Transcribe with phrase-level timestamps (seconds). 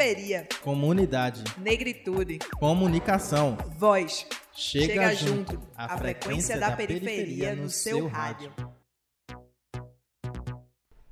[0.00, 0.48] Periferia.
[0.62, 1.44] Comunidade.
[1.58, 2.38] Negritude.
[2.58, 3.58] Comunicação.
[3.78, 4.26] Voz.
[4.54, 5.52] Chega, Chega junto.
[5.52, 5.60] junto.
[5.76, 8.50] A frequência da periferia no seu rádio.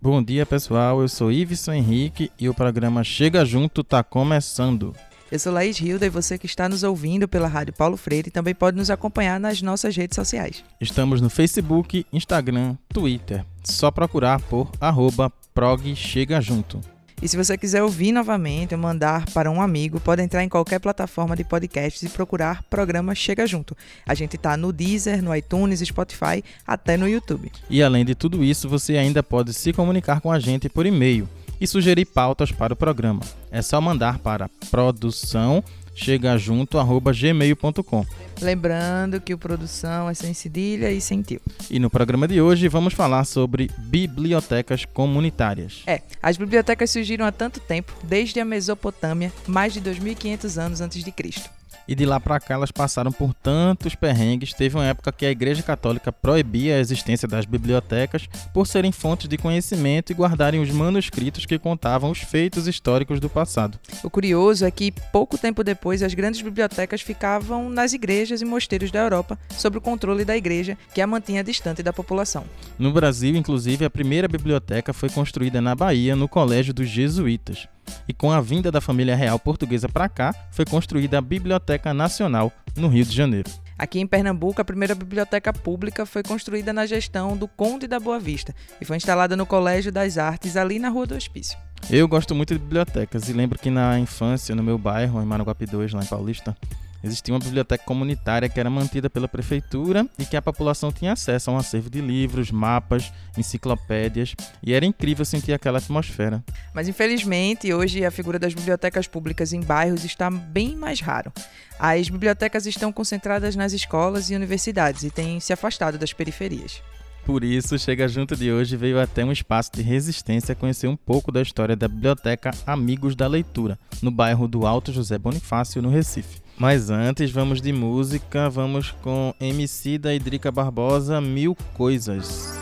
[0.00, 1.02] Bom dia, pessoal.
[1.02, 4.96] Eu sou Iveson Henrique e o programa Chega Junto tá começando.
[5.30, 8.55] Eu sou Laís Hilda e você que está nos ouvindo pela Rádio Paulo Freire também
[8.55, 10.64] pode nos acompanhar nas nossas redes sociais.
[10.80, 13.45] Estamos no Facebook, Instagram, Twitter.
[13.62, 16.80] Só procurar por arroba prog Chega Junto.
[17.20, 20.78] E se você quiser ouvir novamente ou mandar para um amigo, pode entrar em qualquer
[20.78, 23.76] plataforma de podcasts e procurar programa Chega Junto.
[24.06, 27.50] A gente está no Deezer, no iTunes, Spotify, até no YouTube.
[27.68, 31.28] E além de tudo isso, você ainda pode se comunicar com a gente por e-mail
[31.60, 33.20] e sugerir pautas para o programa.
[33.50, 35.64] É só mandar para produção
[35.98, 38.07] chegajunto@gmail.com.
[38.41, 41.41] Lembrando que o produção é sem cedilha e sem tio.
[41.69, 45.82] E no programa de hoje vamos falar sobre bibliotecas comunitárias.
[45.87, 51.02] É, as bibliotecas surgiram há tanto tempo, desde a Mesopotâmia, mais de 2500 anos antes
[51.02, 51.57] de Cristo.
[51.88, 54.52] E de lá para cá elas passaram por tantos perrengues.
[54.52, 59.26] Teve uma época que a Igreja Católica proibia a existência das bibliotecas por serem fontes
[59.26, 63.80] de conhecimento e guardarem os manuscritos que contavam os feitos históricos do passado.
[64.04, 68.91] O curioso é que pouco tempo depois as grandes bibliotecas ficavam nas igrejas e mosteiros
[68.91, 72.44] da Europa, sob o controle da igreja, que a mantinha distante da população.
[72.78, 77.66] No Brasil, inclusive, a primeira biblioteca foi construída na Bahia, no Colégio dos Jesuítas.
[78.08, 82.53] E com a vinda da família real portuguesa para cá, foi construída a Biblioteca Nacional,
[82.76, 83.50] no Rio de Janeiro.
[83.78, 88.19] Aqui em Pernambuco, a primeira biblioteca pública foi construída na gestão do Conde da Boa
[88.19, 91.56] Vista e foi instalada no Colégio das Artes, ali na Rua do Hospício.
[91.88, 95.64] Eu gosto muito de bibliotecas e lembro que na infância, no meu bairro, em Maranguape
[95.64, 96.56] 2, lá em Paulista,
[97.03, 101.50] existia uma biblioteca comunitária que era mantida pela prefeitura e que a população tinha acesso
[101.50, 106.43] a um acervo de livros, mapas, enciclopédias e era incrível sentir aquela atmosfera.
[106.75, 111.33] Mas infelizmente, hoje a figura das bibliotecas públicas em bairros está bem mais raro.
[111.78, 116.83] As bibliotecas estão concentradas nas escolas e universidades e têm se afastado das periferias.
[117.28, 121.31] Por isso, Chega Junto de hoje veio até um espaço de resistência conhecer um pouco
[121.31, 126.41] da história da Biblioteca Amigos da Leitura, no bairro do Alto José Bonifácio, no Recife.
[126.59, 132.59] Mas antes, vamos de música, vamos com MC da Idrica Barbosa, Mil Coisas.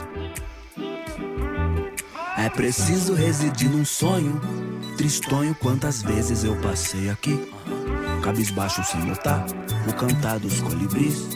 [2.37, 4.39] É preciso residir num sonho,
[4.99, 7.51] tristonho quantas vezes eu passei aqui.
[8.23, 9.47] Cabisbaixo sem notar
[9.89, 11.27] o cantar dos colibris.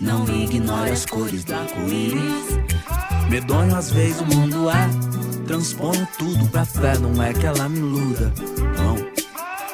[0.00, 2.58] Não ignore as cores da arco-íris.
[3.30, 4.88] Medonho às vezes o mundo é.
[5.46, 8.32] Transponho tudo pra fé, não é que ela me iluda.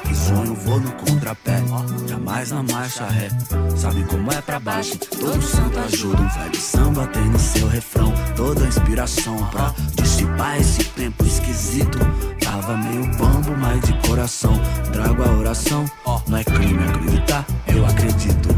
[0.07, 1.61] Que sonho vou no contrapé,
[2.07, 3.29] jamais na marcha ré.
[3.75, 4.97] Sabe como é pra baixo?
[4.97, 6.21] Todo santo ajuda.
[6.21, 11.99] Um velho samba tem no seu refrão toda a inspiração pra dissipar esse tempo esquisito.
[12.43, 14.59] Tava meio bambo, mas de coração.
[14.91, 15.85] Trago a oração,
[16.27, 18.49] não é crime acreditar, eu acredito.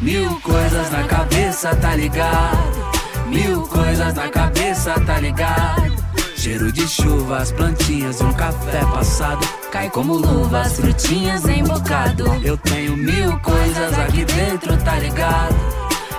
[0.00, 2.86] Mil coisas na cabeça, tá ligado?
[3.28, 5.95] Mil coisas na cabeça, tá ligado?
[6.36, 9.46] Cheiro de chuva, as plantinhas um café passado.
[9.72, 12.24] Cai como luvas, frutinhas em bocado.
[12.44, 15.56] Eu tenho mil coisas aqui dentro, tá ligado?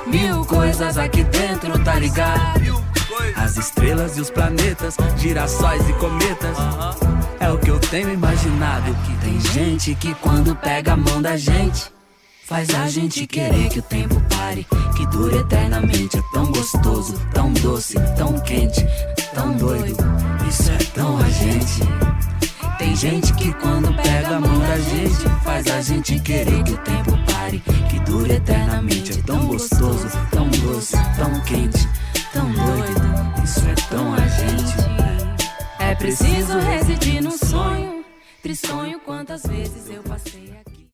[0.07, 2.83] Mil coisas aqui dentro, tá ligado?
[3.35, 6.57] As estrelas e os planetas, girassóis e cometas.
[7.39, 8.93] É o que eu tenho imaginado.
[9.05, 11.96] Que tem gente que quando pega a mão da gente.
[12.47, 14.65] Faz a gente querer que o tempo pare,
[14.95, 16.17] que dure eternamente.
[16.17, 18.87] É tão gostoso, tão doce, tão quente,
[19.33, 19.97] tão doido.
[20.47, 21.81] Isso é tão a gente.
[22.77, 26.77] Tem gente que quando pega a mão da gente, faz a gente querer que o
[26.77, 29.19] tempo pare, que dure eternamente.
[29.19, 31.85] É tão gostoso, tão doce, tão quente,
[32.31, 33.43] tão doido.
[33.43, 34.73] Isso é tão a gente.
[35.79, 38.05] É preciso residir num sonho,
[38.41, 40.87] tristonho quantas vezes eu passei aqui.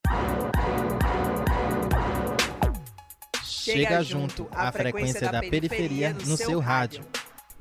[3.64, 7.02] Chega junto, a frequência da periferia no seu rádio.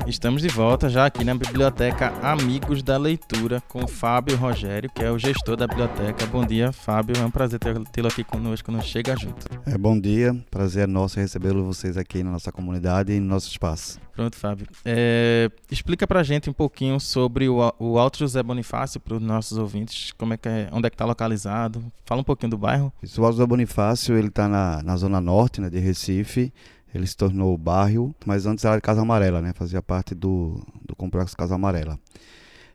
[0.07, 5.03] Estamos de volta já aqui na Biblioteca Amigos da Leitura com o Fábio Rogério, que
[5.03, 6.27] é o gestor da biblioteca.
[6.27, 7.17] Bom dia, Fábio.
[7.17, 7.61] É um prazer
[7.93, 9.47] tê-lo aqui conosco no Chega Junto.
[9.65, 13.49] É, bom dia, prazer é nosso recebê-lo vocês aqui na nossa comunidade e no nosso
[13.49, 14.01] espaço.
[14.13, 14.67] Pronto, Fábio.
[14.85, 19.57] É, explica pra gente um pouquinho sobre o, o Alto José Bonifácio para os nossos
[19.57, 21.83] ouvintes, como é que é, onde é que está localizado.
[22.05, 22.93] Fala um pouquinho do bairro.
[23.03, 26.53] Isso, o Alto José Bonifácio ele está na, na zona norte né, de Recife.
[26.95, 29.53] Ele se tornou bairro, mas antes era de Casa Amarela, né?
[29.55, 31.99] Fazia parte do, do complexo Casa Amarela.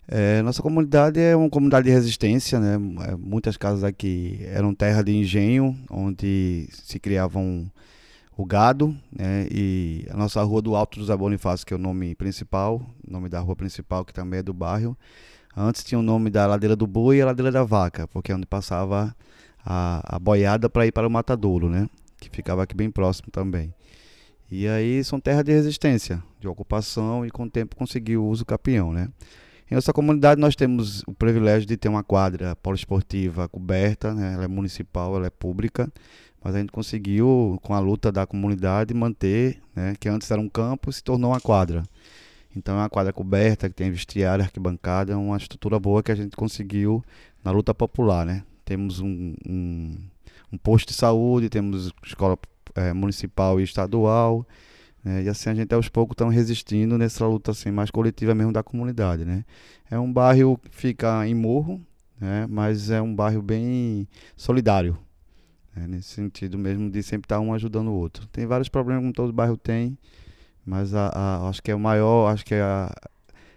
[0.08, 2.76] É, nossa comunidade é uma comunidade de resistência, né?
[3.10, 7.70] É, muitas casas aqui eram terra de engenho, onde se criavam
[8.38, 9.48] o gado, né?
[9.52, 13.28] E a nossa rua do Alto do Zé Bonifácio, que é o nome principal, nome
[13.28, 14.98] da rua principal, que também é do bairro.
[15.56, 18.36] Antes tinha o nome da Ladeira do Boi e a Ladeira da Vaca, porque é
[18.36, 19.16] onde passava
[19.66, 21.90] a, a boiada para ir para o Matadouro, né?
[22.20, 23.74] Que ficava aqui bem próximo também.
[24.50, 28.46] E aí são terras de resistência, de ocupação e com o tempo conseguiu o uso
[28.46, 29.10] capião, né?
[29.70, 34.34] Em nossa comunidade nós temos o privilégio de ter uma quadra poliesportiva coberta, né?
[34.36, 35.92] ela é municipal, ela é pública,
[36.42, 39.94] mas a gente conseguiu, com a luta da comunidade, manter, né?
[40.00, 41.84] que antes era um campo, se tornou uma quadra.
[42.56, 46.16] Então é uma quadra coberta, que tem vestiário, arquibancada, é uma estrutura boa que a
[46.16, 47.04] gente conseguiu
[47.44, 48.26] na luta popular.
[48.26, 48.44] Né?
[48.64, 49.96] Temos um, um,
[50.54, 52.38] um posto de saúde, temos escola
[52.78, 54.46] é, municipal e estadual,
[55.08, 55.24] né?
[55.24, 58.62] E assim a gente aos poucos estão resistindo nessa luta assim, mais coletiva mesmo da
[58.62, 59.24] comunidade.
[59.24, 59.46] Né?
[59.90, 61.82] É um bairro que fica em morro,
[62.20, 62.46] né?
[62.50, 64.98] mas é um bairro bem solidário.
[65.74, 65.88] Né?
[65.88, 68.28] Nesse sentido mesmo de sempre estar um ajudando o outro.
[68.28, 69.98] Tem vários problemas como todo bairro tem,
[70.66, 72.94] mas a, a, acho que é o maior, acho que é a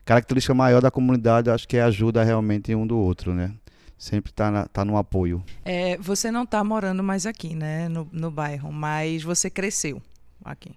[0.05, 3.53] característica maior da comunidade, acho que é a ajuda realmente um do outro, né?
[4.01, 5.45] Sempre está tá no apoio.
[5.63, 10.01] É, você não está morando mais aqui, né, no, no bairro, mas você cresceu
[10.43, 10.73] aqui.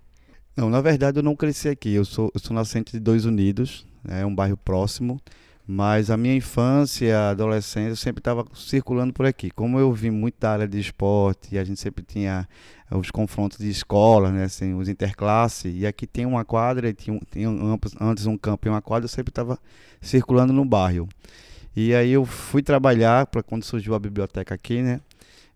[0.58, 1.94] Não, na verdade eu não cresci aqui.
[1.94, 5.22] Eu sou, eu sou nascente de Dois Unidos, é né, um bairro próximo.
[5.66, 9.50] Mas a minha infância a adolescência eu sempre estava circulando por aqui.
[9.50, 12.46] Como eu vim muito da área de esporte e a gente sempre tinha
[12.92, 17.18] eh, os confrontos de escola, né, assim, os interclasse, e aqui tem uma quadra, tinha,
[17.31, 17.48] tinha
[18.02, 19.58] antes um campo e uma quadra, eu sempre estava
[20.02, 21.08] circulando no bairro.
[21.75, 25.02] E aí eu fui trabalhar para quando surgiu a biblioteca aqui, né?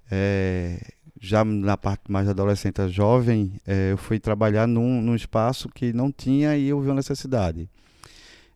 [0.10, 0.80] É,
[1.20, 6.12] já na parte mais adolescente, jovem, é, eu fui trabalhar num, num espaço que não
[6.12, 7.70] tinha e eu vi uma necessidade.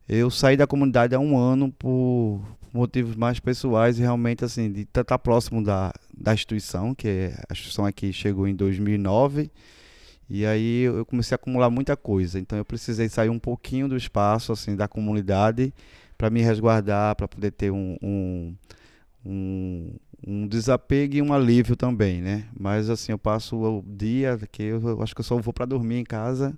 [0.07, 2.41] Eu saí da comunidade há um ano por
[2.73, 7.53] motivos mais pessoais e realmente assim de estar próximo da, da instituição, que é, a
[7.53, 9.51] instituição aqui chegou em 2009
[10.29, 12.39] e aí eu comecei a acumular muita coisa.
[12.39, 15.73] Então eu precisei sair um pouquinho do espaço assim da comunidade
[16.21, 18.55] para me resguardar, para poder ter um, um,
[19.25, 19.95] um
[20.25, 22.45] um desapego e um alívio também, né?
[22.55, 25.65] Mas assim, eu passo o dia que eu, eu acho que eu só vou para
[25.65, 26.53] dormir em casa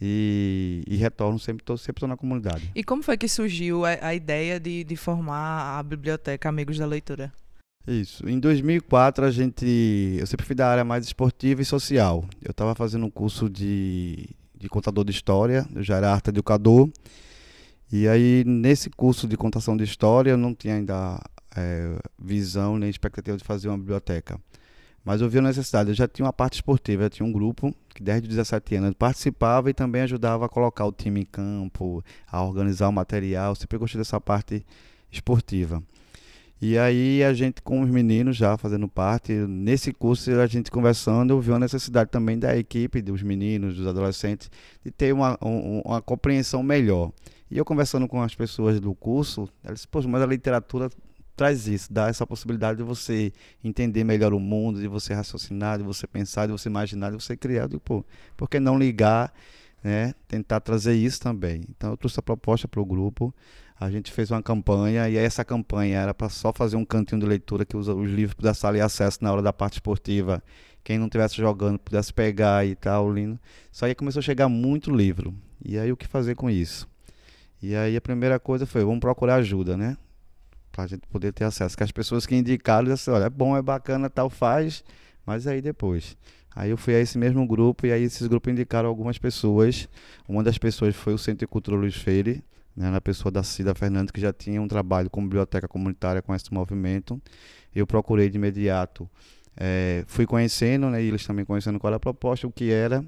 [0.00, 2.68] e, e retorno sempre, tô, sempre tô na comunidade.
[2.74, 6.84] E como foi que surgiu a, a ideia de, de formar a biblioteca Amigos da
[6.84, 7.32] Leitura?
[7.86, 8.28] Isso.
[8.28, 12.24] Em 2004 a gente, eu sempre fui da área mais esportiva e social.
[12.42, 14.28] Eu estava fazendo um curso de,
[14.58, 16.90] de contador de história, eu já era arte educador.
[17.92, 21.20] E aí nesse curso de contação de história eu não tinha ainda
[21.56, 24.40] é, visão nem expectativa de fazer uma biblioteca.
[25.04, 25.90] Mas eu vi a necessidade.
[25.90, 29.70] Eu já tinha uma parte esportiva, eu tinha um grupo que desde 17 anos participava
[29.70, 33.52] e também ajudava a colocar o time em campo, a organizar o material.
[33.52, 34.64] Eu sempre gostei dessa parte
[35.10, 35.82] esportiva.
[36.62, 41.32] E aí a gente com os meninos já fazendo parte, nesse curso a gente conversando,
[41.32, 44.50] eu vi uma necessidade também da equipe, dos meninos, dos adolescentes,
[44.84, 47.10] de ter uma, um, uma compreensão melhor.
[47.50, 50.88] E eu conversando com as pessoas do curso, elas disse, mas a literatura
[51.36, 53.32] traz isso, dá essa possibilidade de você
[53.64, 57.36] entender melhor o mundo, de você raciocinar, de você pensar, de você imaginar, de você
[57.36, 57.66] criar.
[57.66, 58.04] De, pô,
[58.36, 59.32] por que não ligar,
[59.82, 60.14] né?
[60.28, 61.64] tentar trazer isso também?
[61.70, 63.34] Então eu trouxe a proposta para o grupo,
[63.80, 67.26] a gente fez uma campanha e essa campanha era para só fazer um cantinho de
[67.26, 70.44] leitura que os, os livros pudessem ali acesso na hora da parte esportiva.
[70.84, 73.40] Quem não estivesse jogando pudesse pegar e tal, lindo.
[73.72, 75.34] Só aí começou a chegar muito livro.
[75.64, 76.89] E aí o que fazer com isso?
[77.62, 79.96] E aí a primeira coisa foi, vamos procurar ajuda, né?
[80.70, 81.76] para a gente poder ter acesso.
[81.76, 84.84] Que as pessoas que indicaram disseram, olha, é bom, é bacana, tal, faz,
[85.26, 86.16] mas aí depois.
[86.54, 89.88] Aí eu fui a esse mesmo grupo e aí esses grupos indicaram algumas pessoas.
[90.28, 92.42] Uma das pessoas foi o Centro de Cultura Luiz Freire,
[92.76, 96.34] né, na pessoa da Cida Fernandes, que já tinha um trabalho com biblioteca comunitária com
[96.34, 97.20] esse movimento.
[97.74, 99.08] Eu procurei de imediato,
[99.56, 103.04] é, fui conhecendo, né, e eles também conhecendo qual era a proposta, o que era.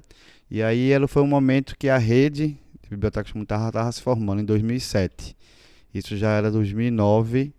[0.49, 2.62] E aí ela foi um momento que a rede de
[2.93, 5.35] bibliotecas comunitárias estava se formando em 2007.
[5.93, 7.53] Isso já era 2009.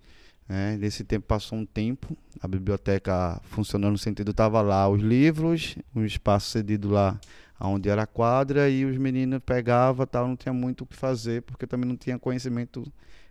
[0.48, 0.76] Né?
[0.76, 6.04] Nesse tempo passou um tempo, a biblioteca funcionando no sentido estava lá os livros, um
[6.04, 7.18] espaço cedido lá
[7.60, 11.42] onde era a quadra e os meninos pegavam, tal, não tinha muito o que fazer
[11.42, 12.84] porque também não tinha conhecimento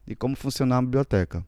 [0.08, 1.46] de como funcionar a biblioteca.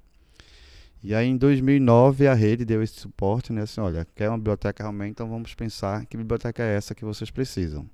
[1.04, 3.62] E aí em 2009 a rede deu esse suporte, né?
[3.62, 7.30] Assim, olha, quer uma biblioteca realmente, então vamos pensar que biblioteca é essa que vocês
[7.30, 7.88] precisam.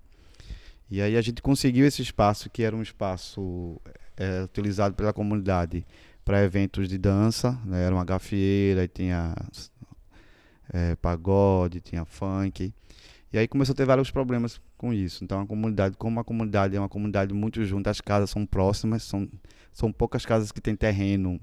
[0.91, 3.79] E aí a gente conseguiu esse espaço que era um espaço
[4.17, 5.85] é, utilizado pela comunidade
[6.25, 7.85] para eventos de dança, né?
[7.85, 9.33] era uma gafieira, e tinha
[10.73, 12.73] é, pagode, tinha funk.
[13.31, 15.23] E aí começou a ter vários problemas com isso.
[15.23, 19.03] Então a comunidade, como a comunidade é uma comunidade muito junta, as casas são próximas,
[19.03, 19.29] são,
[19.71, 21.39] são poucas casas que têm terreno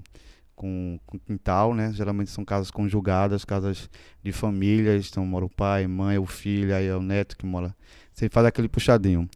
[0.55, 1.91] com, com quintal, né?
[1.91, 3.89] Geralmente são casas conjugadas, casas
[4.21, 7.73] de famílias, então mora o pai, mãe, o filho, aí é o neto que mora.
[8.19, 9.29] Você faz aquele puxadinho.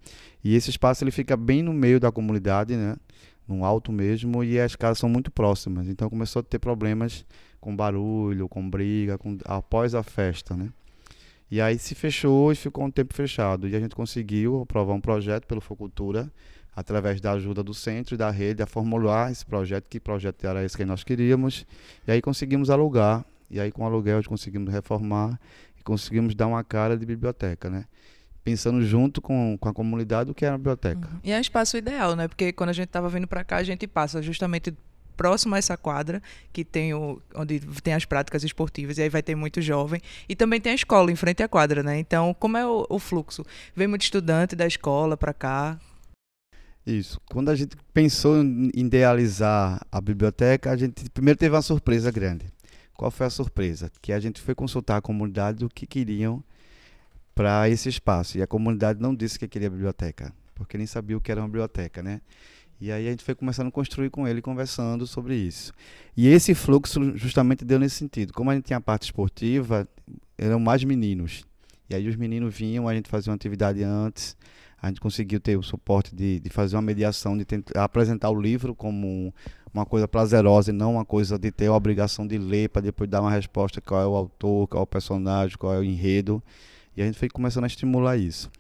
[0.43, 2.97] E esse espaço ele fica bem no meio da comunidade, né?
[3.47, 5.87] num alto mesmo, e as casas são muito próximas.
[5.87, 7.25] Então começou a ter problemas
[7.59, 10.69] com barulho, com briga, com, após a festa, né?
[11.49, 13.67] E aí se fechou e ficou um tempo fechado.
[13.67, 16.31] E a gente conseguiu aprovar um projeto pelo Focultura,
[16.75, 20.63] através da ajuda do centro e da rede, a formular esse projeto, que projeto era
[20.63, 21.65] esse que nós queríamos.
[22.07, 23.23] E aí conseguimos alugar.
[23.49, 25.39] E aí com o aluguel conseguimos reformar
[25.79, 27.85] e conseguimos dar uma cara de biblioteca, né?
[28.43, 31.07] Pensando junto com, com a comunidade o que é a biblioteca.
[31.07, 31.19] Uhum.
[31.23, 32.27] E é um espaço ideal, né?
[32.27, 34.73] Porque quando a gente estava vindo para cá, a gente passa justamente
[35.15, 36.21] próximo a essa quadra,
[36.51, 40.01] que tem o, onde tem as práticas esportivas, e aí vai ter muito jovem.
[40.27, 41.97] E também tem a escola em frente à quadra, né?
[41.99, 43.45] Então, como é o, o fluxo?
[43.75, 45.79] Vem muito estudante da escola para cá?
[46.85, 47.21] Isso.
[47.31, 52.47] Quando a gente pensou em idealizar a biblioteca, a gente primeiro teve uma surpresa grande.
[52.93, 53.89] Qual foi a surpresa?
[54.01, 56.43] Que a gente foi consultar a comunidade o que queriam
[57.33, 58.37] para esse espaço.
[58.37, 61.47] E a comunidade não disse que queria biblioteca, porque nem sabia o que era uma
[61.47, 62.21] biblioteca, né?
[62.79, 65.71] E aí a gente foi começando a construir com ele, conversando sobre isso.
[66.17, 68.33] E esse fluxo justamente deu nesse sentido.
[68.33, 69.87] Como a gente tinha a parte esportiva,
[70.37, 71.45] eram mais meninos.
[71.89, 74.35] E aí os meninos vinham, a gente fazia uma atividade antes,
[74.81, 78.41] a gente conseguiu ter o suporte de, de fazer uma mediação, de tentar apresentar o
[78.41, 79.33] livro como
[79.73, 83.09] uma coisa prazerosa e não uma coisa de ter a obrigação de ler para depois
[83.09, 86.43] dar uma resposta qual é o autor, qual é o personagem, qual é o enredo.
[86.95, 88.51] E a gente foi começando a estimular isso.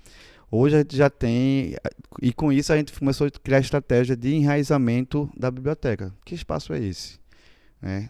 [0.49, 1.75] Hoje a gente já tem,
[2.21, 6.13] e com isso a gente começou a criar a estratégia de enraizamento da biblioteca.
[6.23, 7.19] Que espaço é esse?
[7.81, 8.09] Né?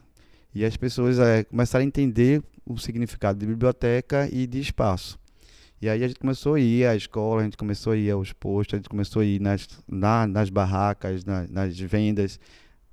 [0.54, 5.18] E as pessoas é, começaram a entender o significado de biblioteca e de espaço.
[5.82, 8.32] E aí a gente começou a ir à escola, a gente começou a ir aos
[8.32, 12.40] postos, a gente começou a ir nas, na, nas barracas, na, nas vendas,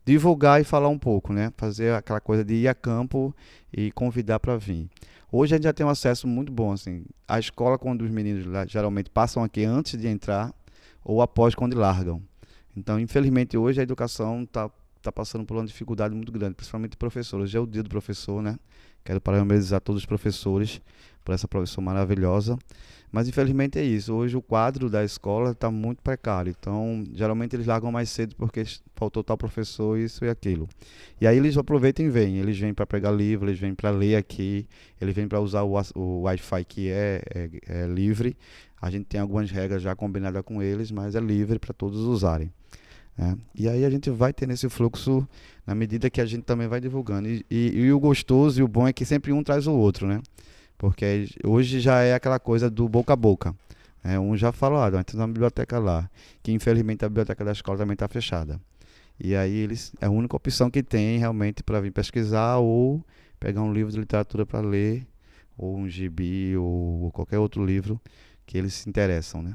[0.04, 1.52] divulgar e falar um pouco, né?
[1.56, 3.34] Fazer aquela coisa de ir a campo
[3.72, 4.88] e convidar para vir.
[5.32, 7.04] Hoje a gente já tem um acesso muito bom, assim.
[7.28, 10.52] A escola, quando os meninos geralmente passam aqui antes de entrar
[11.04, 12.20] ou após quando largam.
[12.76, 14.68] Então, infelizmente, hoje a educação está
[15.00, 17.44] tá passando por uma dificuldade muito grande, principalmente professores.
[17.44, 18.58] Hoje é o dia do professor, né?
[19.04, 20.80] Quero parabenizar todos os professores
[21.24, 22.58] por essa profissão maravilhosa.
[23.12, 24.14] Mas infelizmente é isso.
[24.14, 26.54] Hoje o quadro da escola está muito precário.
[26.58, 28.64] Então, geralmente eles largam mais cedo porque
[28.94, 30.68] faltou tal professor, isso e aquilo.
[31.20, 32.38] E aí eles aproveitam e vêm.
[32.38, 34.66] Eles vêm para pegar livro, eles vêm para ler aqui,
[35.00, 38.36] eles vêm para usar o, o Wi-Fi que é, é, é livre.
[38.80, 42.52] A gente tem algumas regras já combinadas com eles, mas é livre para todos usarem.
[43.18, 43.34] É.
[43.54, 45.28] E aí a gente vai ter nesse fluxo
[45.66, 47.28] na medida que a gente também vai divulgando.
[47.28, 50.06] E, e, e, o gostoso e o bom é que sempre um traz o outro,
[50.06, 50.20] né?
[50.78, 53.54] Porque hoje já é aquela coisa do boca a boca.
[54.02, 56.08] É, um já fala, ah, tem uma biblioteca lá,
[56.42, 58.58] que infelizmente a biblioteca da escola também está fechada.
[59.18, 63.04] E aí eles é a única opção que tem realmente para vir pesquisar ou
[63.38, 65.06] pegar um livro de literatura para ler,
[65.56, 68.00] ou um gibi, ou qualquer outro livro
[68.46, 69.54] que eles se interessam, né?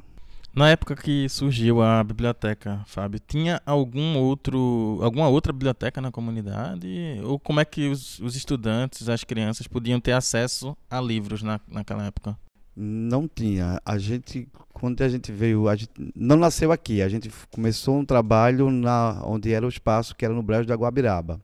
[0.55, 7.19] Na época que surgiu a biblioteca, Fábio, tinha algum outro, alguma outra biblioteca na comunidade?
[7.25, 11.59] Ou como é que os, os estudantes, as crianças, podiam ter acesso a livros na,
[11.67, 12.37] naquela época?
[12.73, 13.81] Não tinha.
[13.85, 17.01] A gente, quando a gente veio, a gente não nasceu aqui.
[17.01, 20.75] A gente começou um trabalho na onde era o espaço, que era no Brejo da
[20.75, 21.37] Guabiraba.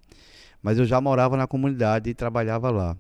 [0.63, 2.96] Mas eu já morava na comunidade e trabalhava lá.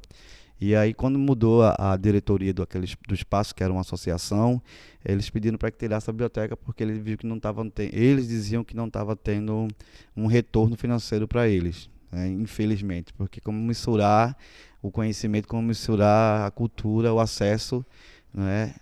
[0.61, 4.61] E aí, quando mudou a, a diretoria do, aquele, do espaço, que era uma associação,
[5.03, 8.63] eles pediram para que tirasse a biblioteca porque eles viram que não estavam eles diziam
[8.63, 9.67] que não estava tendo
[10.15, 12.27] um retorno financeiro para eles, né?
[12.27, 14.37] infelizmente, porque como misturar
[14.83, 17.83] o conhecimento, como misturar a cultura, o acesso,
[18.31, 18.75] né?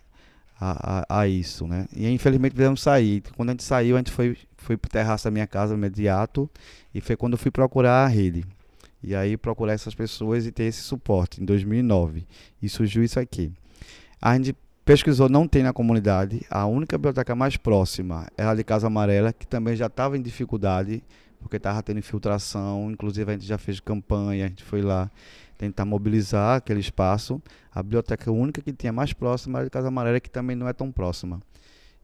[0.62, 1.88] A, a, a, isso, né?
[1.96, 3.22] E infelizmente precisamos sair.
[3.34, 6.50] Quando a gente saiu, a gente foi, foi para o terraço da minha casa imediato
[6.94, 8.44] e foi quando eu fui procurar a rede.
[9.02, 12.26] E aí procurar essas pessoas e ter esse suporte em 2009.
[12.60, 13.50] E surgiu isso aqui.
[14.20, 14.54] A gente
[14.84, 16.44] pesquisou, não tem na comunidade.
[16.50, 20.22] A única biblioteca mais próxima é a de Casa Amarela, que também já estava em
[20.22, 21.02] dificuldade,
[21.40, 22.90] porque estava tendo infiltração.
[22.90, 25.10] Inclusive a gente já fez campanha, a gente foi lá
[25.56, 27.40] tentar mobilizar aquele espaço.
[27.72, 30.68] A biblioteca única que tinha mais próxima era a de Casa Amarela, que também não
[30.68, 31.40] é tão próxima.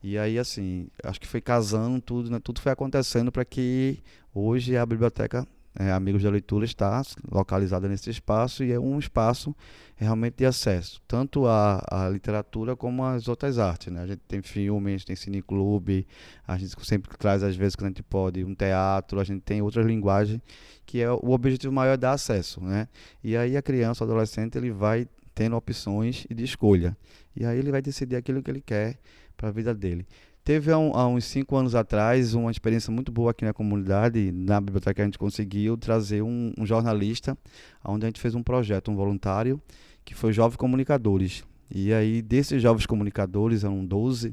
[0.02, 2.38] E aí, assim, acho que foi casando tudo, né?
[2.38, 3.98] tudo foi acontecendo para que
[4.32, 5.46] hoje a biblioteca
[5.78, 9.54] é, Amigos da Leitura está localizada nesse espaço e é um espaço
[9.94, 13.92] realmente de acesso, tanto à, à literatura como às outras artes.
[13.92, 14.02] Né?
[14.02, 16.06] A gente tem filmes, tem cineclube,
[16.46, 19.62] a gente sempre traz, às vezes, quando a gente pode, um teatro, a gente tem
[19.62, 20.40] outras linguagens,
[20.84, 22.62] que é o objetivo maior é dar acesso.
[22.62, 22.88] Né?
[23.22, 26.96] E aí a criança, o adolescente, ele vai tendo opções de escolha.
[27.34, 28.98] E aí ele vai decidir aquilo que ele quer
[29.36, 30.06] para a vida dele.
[30.46, 34.30] Teve há, um, há, uns cinco anos atrás uma experiência muito boa aqui na comunidade,
[34.30, 37.36] na biblioteca a gente conseguiu trazer um, um jornalista,
[37.84, 39.60] onde a gente fez um projeto, um voluntário,
[40.04, 41.42] que foi Jovens Comunicadores.
[41.68, 44.30] E aí, desses jovens comunicadores, eram 12,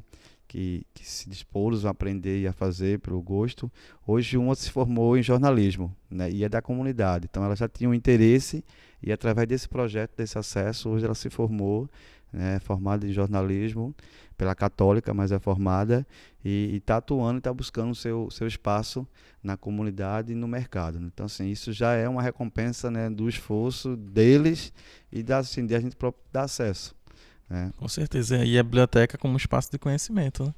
[0.48, 3.72] que, que se dispôs a aprender e a fazer pelo gosto.
[4.06, 7.26] Hoje uma se formou em jornalismo né, e é da comunidade.
[7.28, 8.64] Então ela já tinha um interesse
[9.02, 11.90] e através desse projeto, desse acesso, hoje ela se formou,
[12.34, 13.96] né, formada em jornalismo
[14.36, 16.06] pela Católica, mas é formada
[16.44, 19.08] e está atuando e está buscando seu, seu espaço
[19.44, 21.00] na comunidade e no mercado.
[21.00, 21.10] Né.
[21.14, 24.74] Então, assim, isso já é uma recompensa né, do esforço deles
[25.12, 25.96] e da, assim, de a gente
[26.32, 26.96] dar acesso.
[27.50, 27.72] Né.
[27.78, 28.44] Com certeza.
[28.44, 30.54] E a biblioteca como espaço de conhecimento, né?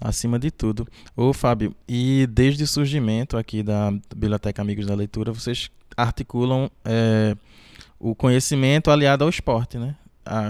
[0.00, 0.86] acima de tudo.
[1.14, 7.36] Ô, Fábio, e desde o surgimento aqui da Biblioteca Amigos da Leitura, vocês articulam é,
[7.98, 9.94] o conhecimento aliado ao esporte, né?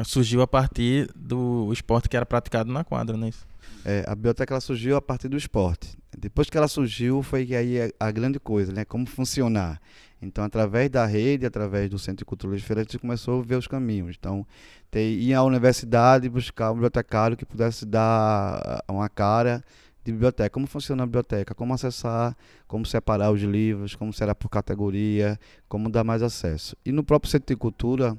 [0.05, 3.47] Surgiu a partir do esporte que era praticado na quadra, não é isso?
[3.85, 5.97] É, a biblioteca ela surgiu a partir do esporte.
[6.17, 8.85] Depois que ela surgiu, foi que aí a, a grande coisa, né?
[8.85, 9.81] Como funcionar.
[10.21, 13.57] Então, através da rede, através do Centro de Cultura Feira, a gente começou a ver
[13.57, 14.17] os caminhos.
[14.19, 14.47] Então,
[14.91, 19.65] ter, ir à universidade buscar um bibliotecário que pudesse dar uma cara
[20.05, 22.37] de biblioteca, como funciona a biblioteca, como acessar,
[22.67, 26.77] como separar os livros, como será por categoria, como dar mais acesso.
[26.85, 28.17] E no próprio Centro de Cultura,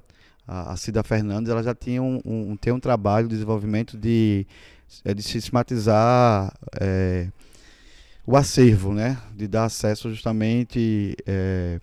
[0.51, 4.45] a, Cida Fernandes, ela já tinha um, um, tem um trabalho de desenvolvimento de,
[5.05, 7.27] é, de sistematizar é,
[8.25, 9.17] o acervo, né?
[9.33, 11.79] de dar acesso justamente é,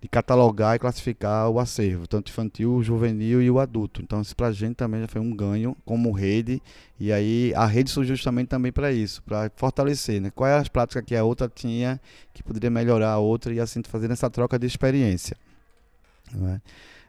[0.00, 4.00] de catalogar e classificar o acervo, tanto infantil, juvenil e o adulto.
[4.00, 6.62] Então, isso para a gente também já foi um ganho como rede.
[7.00, 10.30] E aí a rede surgiu justamente também para isso, para fortalecer, né?
[10.30, 12.00] Quais as práticas que a outra tinha
[12.32, 15.36] que poderia melhorar a outra e assim fazer essa troca de experiência.
[16.54, 16.60] É?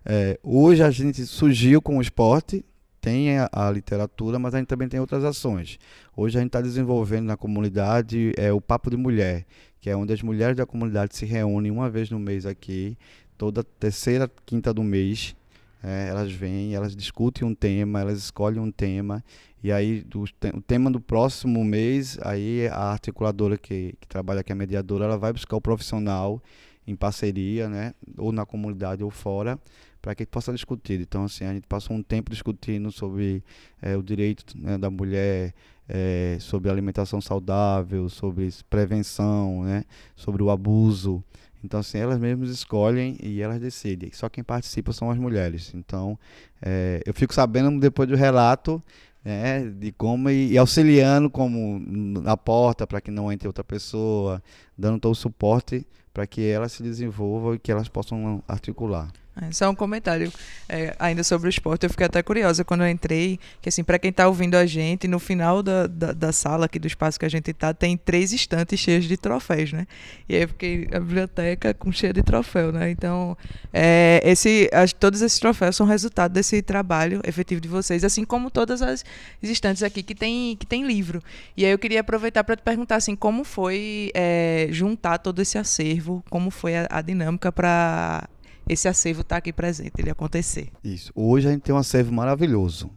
[0.06, 2.66] É, hoje a gente surgiu com o esporte,
[3.02, 5.80] tem a, a, literatura, mas a gente também tem outras ações.
[6.16, 9.46] Hoje a gente está desenvolvendo na comunidade é, o Papo de Mulher,
[9.80, 12.98] que é onde as mulheres da comunidade se reúnem uma vez no mês aqui,
[13.38, 15.36] toda terceira, quinta do mês.
[15.82, 19.24] É, elas vêm, elas discutem um tema, elas escolhem um tema,
[19.64, 24.52] e aí do, o tema do próximo mês, aí a articuladora que, que trabalha aqui,
[24.52, 26.44] a mediadora, ela vai buscar o profissional
[26.86, 29.58] em parceria, né, ou na comunidade ou fora,
[30.02, 31.00] para que possa discutir.
[31.02, 33.44] Então, assim, a gente passou um tempo discutindo sobre
[33.82, 35.54] é, o direito né, da mulher,
[35.88, 39.84] é, sobre alimentação saudável, sobre prevenção, né,
[40.16, 41.24] sobre o abuso.
[41.64, 44.12] Então, assim, elas mesmas escolhem e elas decidem.
[44.14, 45.74] Só quem participa são as mulheres.
[45.76, 46.18] Então,
[46.62, 48.82] é, eu fico sabendo depois do relato
[49.24, 51.80] né, de como e, e auxiliando como
[52.22, 54.42] na porta para que não entre outra pessoa,
[54.78, 59.12] dando todo o suporte para que elas se desenvolvam e que elas possam articular.
[59.42, 60.32] É, só um comentário
[60.68, 61.84] é, ainda sobre o esporte.
[61.84, 65.08] Eu fiquei até curiosa quando eu entrei, que assim, para quem está ouvindo a gente,
[65.08, 68.34] no final da, da, da, sala aqui do espaço que a gente está, tem três
[68.34, 69.88] estantes cheios de troféus, né?
[70.28, 72.90] E aí eu fiquei a biblioteca com cheia de troféu, né?
[72.92, 73.38] Então,
[73.74, 78.50] é, esse, as, todos esses troféus são resultado desse trabalho efetivo de vocês, assim como
[78.52, 79.04] todas as
[79.42, 81.24] estantes aqui que tem, que tem livro.
[81.56, 85.58] E aí eu queria aproveitar para te perguntar assim, como foi é, juntar todo esse
[85.58, 88.28] acervo, como foi a, a dinâmica para
[88.70, 90.70] esse acervo está aqui presente, ele acontecer.
[90.84, 91.12] Isso.
[91.16, 92.92] Hoje a gente tem um acervo maravilhoso.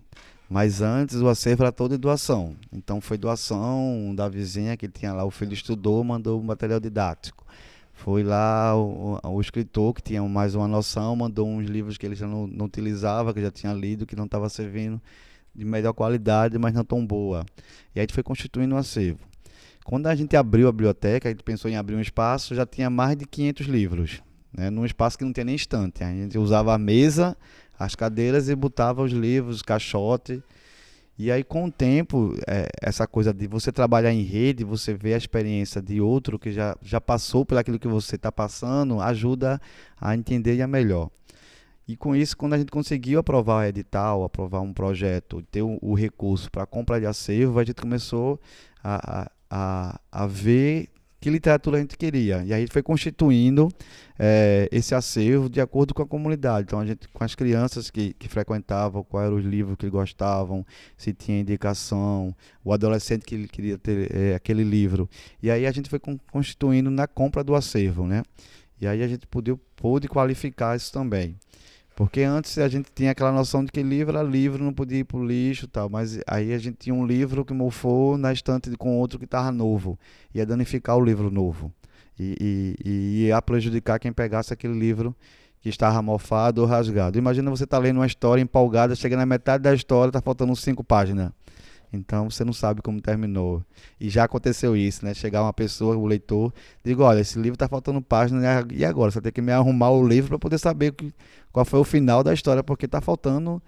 [0.48, 2.54] Mas antes o acervo era todo de doação.
[2.70, 7.46] Então foi doação da vizinha que tinha lá, o filho estudou, mandou um material didático.
[7.94, 12.14] Foi lá o, o, escritor que tinha mais uma noção, mandou uns livros que ele
[12.14, 15.00] já não, não utilizava, que já tinha lido, que não estava servindo
[15.54, 17.46] de melhor qualidade, mas não tão boa.
[17.94, 19.20] E aí a gente foi constituindo um acervo.
[19.84, 22.90] Quando a gente abriu a biblioteca, a gente pensou em abrir um espaço, já tinha
[22.90, 26.04] mais de 500 livros né, num espaço que não tinha nem estante.
[26.04, 27.36] A gente usava a mesa,
[27.78, 30.40] as cadeiras e botava os livros, os caixotes.
[31.18, 35.14] E aí, com o tempo, é, essa coisa de você trabalhar em rede, você ver
[35.14, 39.60] a experiência de outro que já, já passou por aquilo que você está passando, ajuda
[40.00, 41.10] a entender a melhor.
[41.86, 45.78] E com isso, quando a gente conseguiu aprovar o edital, aprovar um projeto, ter o,
[45.82, 48.40] o recurso para compra de acervo, a gente começou
[48.82, 50.88] a, a, a ver
[51.22, 52.38] que literatura a gente queria.
[52.38, 53.68] E aí a gente foi constituindo
[54.18, 56.66] é, esse acervo de acordo com a comunidade.
[56.66, 60.66] Então, a gente, com as crianças que, que frequentavam, quais eram os livros que gostavam,
[60.96, 65.08] se tinha indicação, o adolescente que queria ter é, aquele livro.
[65.40, 66.00] E aí a gente foi
[66.32, 68.24] constituindo na compra do acervo, né?
[68.80, 71.36] E aí a gente pôde, pôde qualificar isso também.
[71.94, 75.04] Porque antes a gente tinha aquela noção de que livro era livro, não podia ir
[75.04, 75.88] para o lixo tal.
[75.88, 79.52] Mas aí a gente tinha um livro que mofou na estante com outro que estava
[79.52, 79.98] novo.
[80.34, 81.72] Ia danificar o livro novo.
[82.18, 85.14] E, e, e, ia prejudicar quem pegasse aquele livro
[85.60, 87.18] que estava mofado ou rasgado.
[87.18, 90.54] Imagina você estar tá lendo uma história empolgada, chega na metade da história, está faltando
[90.56, 91.30] cinco páginas.
[91.92, 93.62] Então você não sabe como terminou.
[94.00, 95.12] E já aconteceu isso, né?
[95.12, 96.52] Chegar uma pessoa, o leitor,
[96.82, 98.40] digo, olha, esse livro está faltando página,
[98.72, 99.10] e agora?
[99.10, 100.94] Você tem que me arrumar o livro para poder saber
[101.52, 103.62] qual foi o final da história, porque está faltando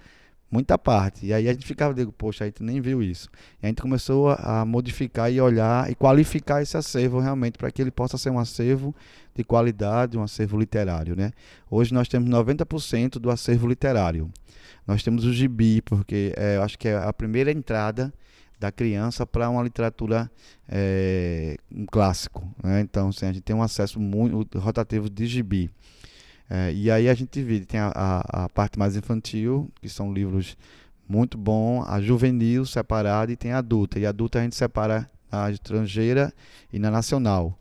[0.55, 1.27] muita parte.
[1.27, 3.29] E aí a gente ficava, digo, poxa, a gente nem viu isso.
[3.61, 7.73] E a gente começou a, a modificar e olhar e qualificar esse acervo realmente para
[7.73, 8.95] que ele possa ser um acervo
[9.35, 11.33] de qualidade, um acervo literário, né?
[11.69, 14.31] Hoje nós temos 90% do acervo literário.
[14.87, 18.15] Nós temos o gibi, porque é, eu acho que é a primeira entrada
[18.61, 20.31] da criança para uma literatura
[20.69, 22.49] é, um clássico.
[22.63, 22.81] Né?
[22.81, 25.71] Então, assim, a gente tem um acesso muito rotativo de gibi.
[26.49, 30.13] É, e aí a gente divide, tem a, a, a, parte mais infantil, que são
[30.13, 30.57] livros
[31.09, 33.99] muito bons, a juvenil separada e tem a adulta.
[33.99, 36.33] E a adulta a gente separa na estrangeira
[36.73, 37.59] e na nacional.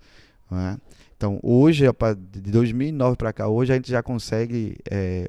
[0.49, 0.77] Né?
[1.15, 1.85] Então, hoje,
[2.31, 5.27] de 2009 para cá, hoje a gente já consegue, é,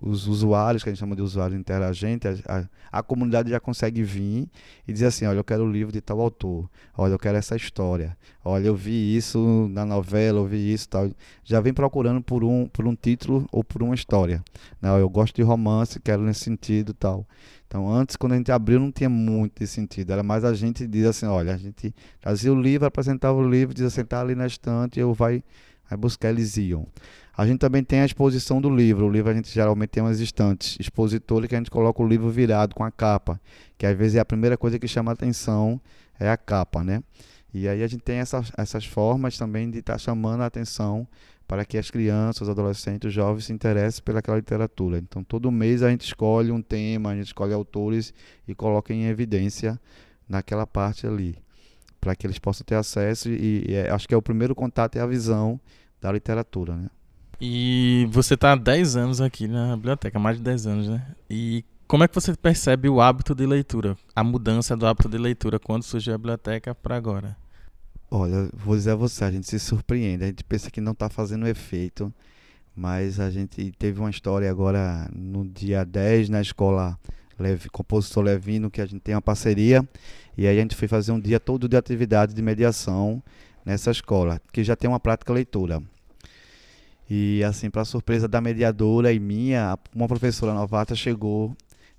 [0.00, 2.68] os usuários, que a gente chama de usuários interagentes, a, a,
[3.00, 4.48] a, comunidade já consegue vir
[4.86, 7.56] e dizer assim: olha, eu quero o livro de tal autor, olha, eu quero essa
[7.56, 11.10] história, olha, eu vi isso na novela, eu vi isso tal.
[11.42, 14.42] Já vem procurando por um, por um título ou por uma história.
[14.80, 14.88] Né?
[15.00, 17.26] Eu gosto de romance, quero nesse sentido tal.
[17.66, 20.12] Então, antes, quando a gente abriu, não tinha muito esse sentido.
[20.12, 23.74] Era mais a gente diz assim: olha, a gente trazia o livro, apresentava o livro,
[23.74, 25.42] dizia assim, ali na estante, eu vai,
[25.88, 26.86] vai buscar, eles iam.
[27.36, 29.06] A gente também tem a exposição do livro.
[29.06, 32.30] O livro a gente geralmente tem umas estantes expositora que a gente coloca o livro
[32.30, 33.40] virado com a capa,
[33.76, 35.80] que às vezes é a primeira coisa que chama a atenção,
[36.18, 37.02] é a capa, né?
[37.52, 41.06] E aí a gente tem essas, essas formas também de estar tá chamando a atenção
[41.46, 44.98] para que as crianças, os adolescentes, os jovens se interessem pelaquela literatura.
[44.98, 48.14] Então, todo mês a gente escolhe um tema, a gente escolhe autores
[48.48, 49.78] e coloca em evidência
[50.28, 51.36] naquela parte ali,
[52.04, 54.96] para que eles possam ter acesso e, e é, acho que é o primeiro contato
[54.96, 55.58] é a visão
[56.02, 56.90] da literatura, né?
[57.40, 61.02] E você está há 10 anos aqui na biblioteca, mais de 10 anos, né?
[61.30, 65.16] E como é que você percebe o hábito de leitura, a mudança do hábito de
[65.16, 67.34] leitura quando surgiu a biblioteca para agora?
[68.10, 71.08] Olha, vou dizer a você, a gente se surpreende, a gente pensa que não está
[71.08, 72.12] fazendo efeito,
[72.76, 76.98] mas a gente teve uma história agora no dia 10 na escola
[77.72, 79.86] Compositor Levino, que a gente tem uma parceria,
[80.36, 83.22] e aí a gente foi fazer um dia todo de atividade de mediação
[83.64, 85.82] nessa escola, que já tem uma prática leitura.
[87.08, 91.54] E assim, para surpresa da mediadora e minha, uma professora novata chegou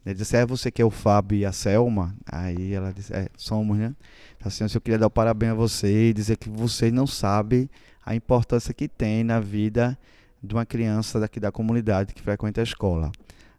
[0.06, 2.16] ele disse, é você que é o Fábio e a Selma?
[2.32, 3.96] Aí ela disse, é, somos, né?
[4.44, 7.70] Assim, eu queria dar o parabéns a você e dizer que você não sabe
[8.06, 9.98] a importância que tem na vida
[10.44, 13.12] de uma criança daqui da comunidade que frequenta a escola.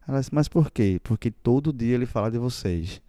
[0.06, 1.00] Ela disse, mas por quê?
[1.02, 3.00] Porque todo dia ele fala de vocês.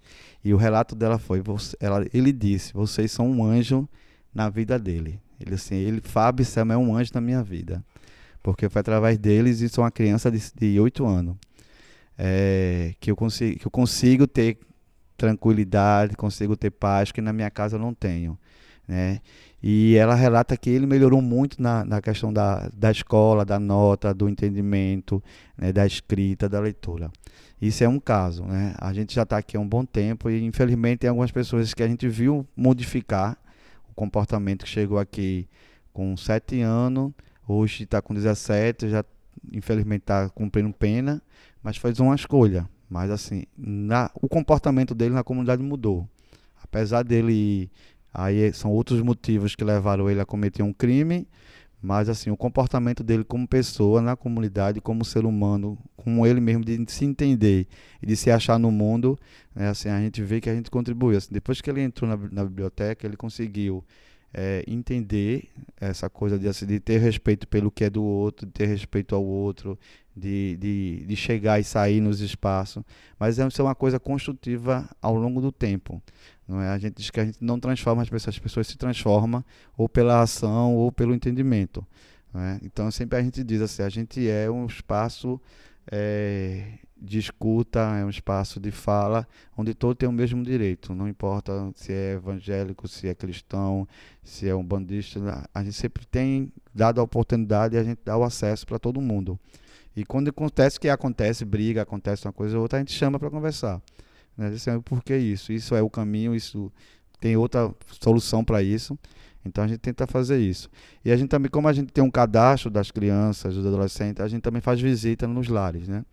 [0.44, 1.44] E o relato dela foi,
[1.80, 3.88] ela, ele disse, vocês são um anjo
[4.34, 5.20] na vida dele.
[5.40, 7.84] Ele assim, ele, Fábio Selma é um anjo na minha vida.
[8.42, 11.36] Porque foi através deles e sou uma criança de oito anos
[12.18, 14.58] é, que, eu consigo, que eu consigo ter
[15.16, 18.38] tranquilidade, consigo ter paz, que na minha casa eu não tenho.
[18.88, 19.20] Né?
[19.62, 24.14] E ela relata que ele melhorou muito na, na questão da, da escola, da nota,
[24.14, 25.22] do entendimento,
[25.58, 27.12] né, da escrita, da leitura.
[27.62, 28.44] Isso é um caso.
[28.46, 28.76] Né?
[28.78, 31.84] A gente já está aqui há um bom tempo e, infelizmente, tem algumas pessoas que
[31.84, 33.38] a gente viu modificar
[33.90, 35.48] o comportamento que chegou aqui
[35.92, 37.12] com 7 anos,
[37.48, 39.04] hoje está com 17, já
[39.52, 41.22] infelizmente está cumprindo pena
[41.68, 42.70] mas fez uma escolha.
[42.90, 46.08] Mas assim, na, o comportamento dele na comunidade mudou.
[46.64, 47.70] Apesar dele.
[48.14, 51.28] Aí são outros motivos que levaram ele a cometer um crime.
[51.82, 56.66] Mas assim, o comportamento dele como pessoa na comunidade, como ser humano, com ele mesmo
[56.66, 57.68] de se entender
[58.02, 59.18] e de se achar no mundo,
[59.56, 61.16] né, assim, a gente vê que a gente contribui.
[61.16, 63.84] Assim, depois que ele entrou na, na biblioteca, ele conseguiu
[64.34, 68.52] é, entender essa coisa de, assim, de ter respeito pelo que é do outro, de
[68.52, 69.78] ter respeito ao outro,
[70.16, 72.84] de, de, de chegar e sair nos espaços.
[73.20, 76.02] Mas é, é uma coisa construtiva ao longo do tempo.
[76.48, 76.70] Não é?
[76.70, 79.44] A gente diz que a gente não transforma as pessoas, as pessoas se transformam
[79.78, 81.86] ou pela ação ou pelo entendimento.
[82.34, 82.60] É?
[82.64, 85.42] Então sempre a gente diz assim, a gente é um espaço
[85.92, 91.08] é, de escuta, é um espaço de fala, onde todos têm o mesmo direito, não
[91.08, 93.88] importa se é evangélico, se é cristão,
[94.24, 98.18] se é um bandista, a gente sempre tem dado a oportunidade e a gente dá
[98.18, 99.40] o acesso para todo mundo.
[99.96, 103.32] E quando acontece que acontece, briga, acontece uma coisa ou outra, a gente chama para
[103.32, 103.82] conversar.
[104.38, 104.48] Né?
[104.48, 105.52] Assim, por que isso?
[105.52, 106.72] Isso é o caminho, isso
[107.20, 108.98] tem outra solução para isso.
[109.46, 110.70] Então a gente tenta fazer isso.
[111.04, 114.28] E a gente também, como a gente tem um cadastro das crianças, dos adolescentes, a
[114.28, 116.04] gente também faz visita nos lares, né?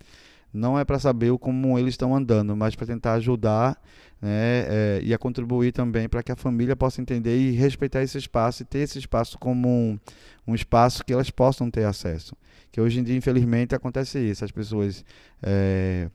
[0.55, 3.77] não é para saber como eles estão andando, mas para tentar ajudar
[4.23, 8.17] né, é, e a contribuir também para que a família possa entender e respeitar esse
[8.17, 9.99] espaço e ter esse espaço como um,
[10.47, 12.37] um, espaço que elas possam ter acesso.
[12.71, 14.45] Que hoje em dia, infelizmente, acontece isso.
[14.45, 15.05] As pessoas
[15.43, 16.09] é,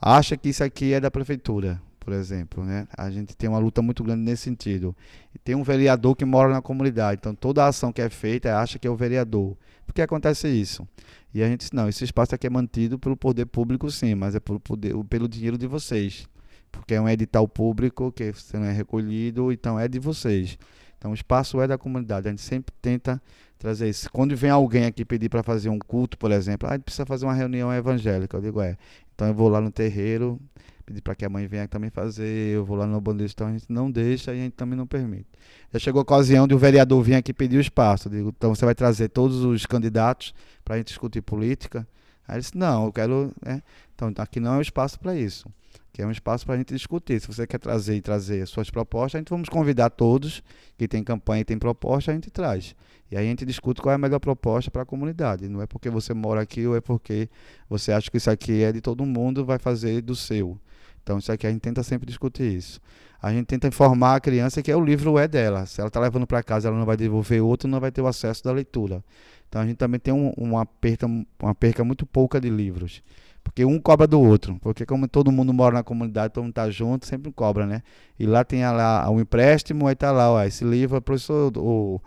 [0.00, 2.86] acham que isso aqui é da prefeitura, por exemplo, né?
[2.96, 4.96] A gente tem uma luta muito grande nesse sentido.
[5.34, 8.58] E tem um vereador que mora na comunidade, então toda a ação que é feita
[8.58, 9.56] acha que é o vereador.
[9.86, 10.86] Por que acontece isso?
[11.34, 14.34] E a gente disse, não, esse espaço aqui é mantido pelo poder público sim, mas
[14.34, 16.28] é pelo, poder, pelo dinheiro de vocês.
[16.72, 20.56] Porque é um edital público que não é recolhido, então é de vocês.
[20.96, 22.28] Então o espaço é da comunidade.
[22.28, 23.20] A gente sempre tenta
[23.58, 24.10] trazer isso.
[24.10, 27.34] Quando vem alguém aqui pedir para fazer um culto, por exemplo, ah, precisa fazer uma
[27.34, 28.36] reunião evangélica.
[28.36, 28.76] Eu digo, é.
[29.20, 30.40] Então eu vou lá no terreiro,
[30.86, 33.52] pedir para que a mãe venha também fazer, eu vou lá no bandeira, então a
[33.52, 35.26] gente não deixa e a gente também não permite.
[35.70, 38.08] Já chegou a ocasião de o vereador vir aqui pedir o espaço.
[38.08, 40.32] Eu digo, então você vai trazer todos os candidatos
[40.64, 41.86] para a gente discutir política?
[42.26, 43.30] Aí ele disse, não, eu quero.
[43.44, 43.62] Né?
[43.94, 45.46] Então aqui não é o espaço para isso.
[45.92, 47.20] Aqui é um espaço para a gente discutir.
[47.20, 50.42] Se você quer trazer e trazer as suas propostas, a gente vamos convidar todos
[50.78, 52.74] que tem campanha e tem proposta, a gente traz.
[53.10, 55.48] E aí a gente discute qual é a melhor proposta para a comunidade.
[55.48, 57.28] Não é porque você mora aqui ou é porque
[57.68, 60.58] você acha que isso aqui é de todo mundo, vai fazer do seu.
[61.02, 62.80] Então isso aqui a gente tenta sempre discutir isso.
[63.20, 65.66] A gente tenta informar a criança que é o livro é dela.
[65.66, 68.06] Se ela está levando para casa, ela não vai devolver outro, não vai ter o
[68.06, 69.04] acesso da leitura.
[69.48, 73.02] Então a gente também tem um, uma, perda, uma perca muito pouca de livros.
[73.42, 74.58] Porque um cobra do outro.
[74.60, 77.82] Porque como todo mundo mora na comunidade, todo mundo está junto, sempre cobra, né?
[78.18, 82.00] E lá tem lá um empréstimo, aí tá lá, ó, esse livro, professor, o,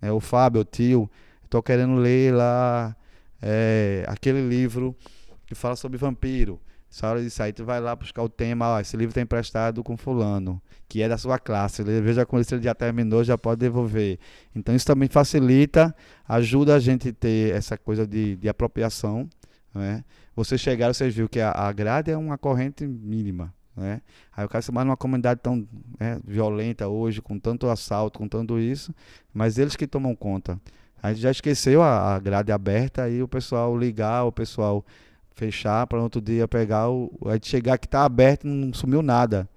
[0.00, 1.10] né, o Fábio, o tio,
[1.44, 2.96] estou querendo ler lá
[3.40, 4.94] é, aquele livro
[5.46, 6.60] que fala sobre vampiro.
[6.90, 9.82] Essa hora de sair, tu vai lá buscar o tema, ó, esse livro está emprestado
[9.84, 11.84] com fulano, que é da sua classe.
[11.84, 14.18] Veja quando ele já terminou, já pode devolver.
[14.56, 15.94] Então isso também facilita,
[16.28, 19.28] ajuda a gente a ter essa coisa de, de apropriação.
[19.74, 20.04] Né?
[20.34, 23.52] Você chegar, você viu que a, a grade é uma corrente mínima.
[23.76, 24.02] Né?
[24.36, 25.66] Aí o cara se mais numa comunidade tão
[25.98, 28.94] né, violenta hoje, com tanto assalto, com tanto isso,
[29.32, 30.60] mas eles que tomam conta.
[31.02, 34.84] A gente já esqueceu a, a grade aberta, aí o pessoal ligar, o pessoal
[35.34, 37.10] fechar para outro dia pegar o.
[37.26, 39.48] A gente chegar que está aberto não sumiu nada.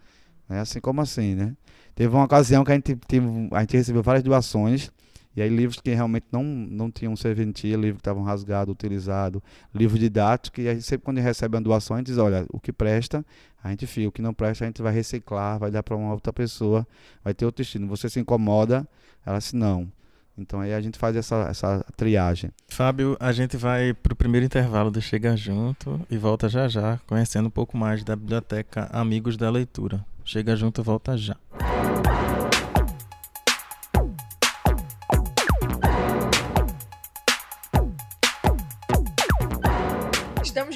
[0.48, 0.62] Né?
[0.62, 1.56] Assim como assim, né?
[1.94, 4.92] Teve uma ocasião que a gente, teve, a gente recebeu várias doações.
[5.36, 9.42] E aí livros que realmente não, não tinham serventia, livros que estavam rasgados, utilizados,
[9.74, 12.60] livros didáticos, e a gente sempre quando recebe uma doação, a gente diz, olha, o
[12.60, 13.26] que presta,
[13.64, 16.14] a gente fica, o que não presta, a gente vai reciclar, vai dar para uma
[16.14, 16.86] outra pessoa,
[17.24, 17.88] vai ter outro destino.
[17.88, 18.88] Você se incomoda,
[19.26, 19.92] ela disse, não.
[20.38, 22.52] Então aí a gente faz essa, essa triagem.
[22.68, 27.00] Fábio, a gente vai para o primeiro intervalo do Chega Junto e volta já já,
[27.06, 30.04] conhecendo um pouco mais da biblioteca Amigos da Leitura.
[30.26, 31.38] Chega Junto volta já.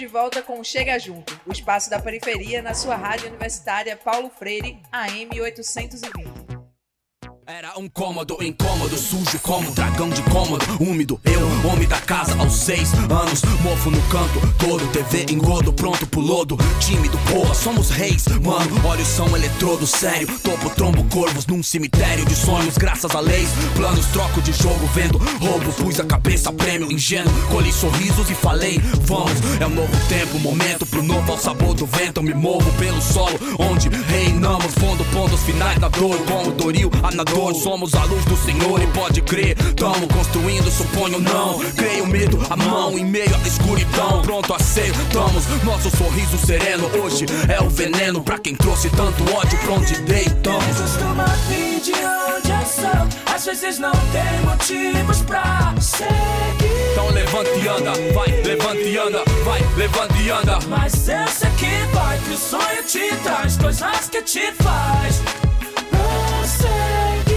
[0.08, 4.80] De volta com Chega Junto, o espaço da periferia na sua rádio universitária Paulo Freire,
[4.90, 6.57] AM 820.
[7.50, 11.18] Era um cômodo incômodo, sujo como dragão de cômodo, úmido.
[11.24, 16.20] Eu, homem da casa, aos seis anos, mofo no canto, todo TV engodo, pronto pro
[16.20, 16.58] lodo.
[16.82, 18.86] Tímido, porra, somos reis, mano.
[18.86, 20.28] Olhos são eletrodo, sério.
[20.40, 23.48] Topo, trombo, corvos num cemitério de sonhos, graças a leis.
[23.78, 25.72] Planos, troco de jogo, vendo roubo.
[25.72, 27.32] Pus a cabeça, prêmio, ingênuo.
[27.50, 29.32] Colhi sorrisos e falei, vamos.
[29.62, 32.22] É um novo tempo, momento pro novo ao sabor do vento.
[32.22, 34.74] Me movo pelo solo, onde reinamos.
[34.74, 37.10] Fundo, pontos finais da dor, como Doril, a
[37.56, 39.56] somos a luz do Senhor e pode crer.
[39.76, 41.60] Tamo construindo, suponho não.
[41.76, 44.22] Creio medo, a mão em meio à escuridão.
[44.24, 45.46] Pronto a ser, estamos.
[45.64, 50.78] Nosso sorriso sereno hoje é o veneno pra quem trouxe tanto ódio pra onde deitamos.
[50.78, 53.34] Costuma vir de onde eu sou.
[53.34, 56.88] Às vezes não tem motivos pra seguir.
[56.92, 60.60] Então levante e anda, vai, levante e anda, vai, levante e anda.
[60.68, 65.22] Mas eu sei que vai, que o sonho te traz coisas que te faz.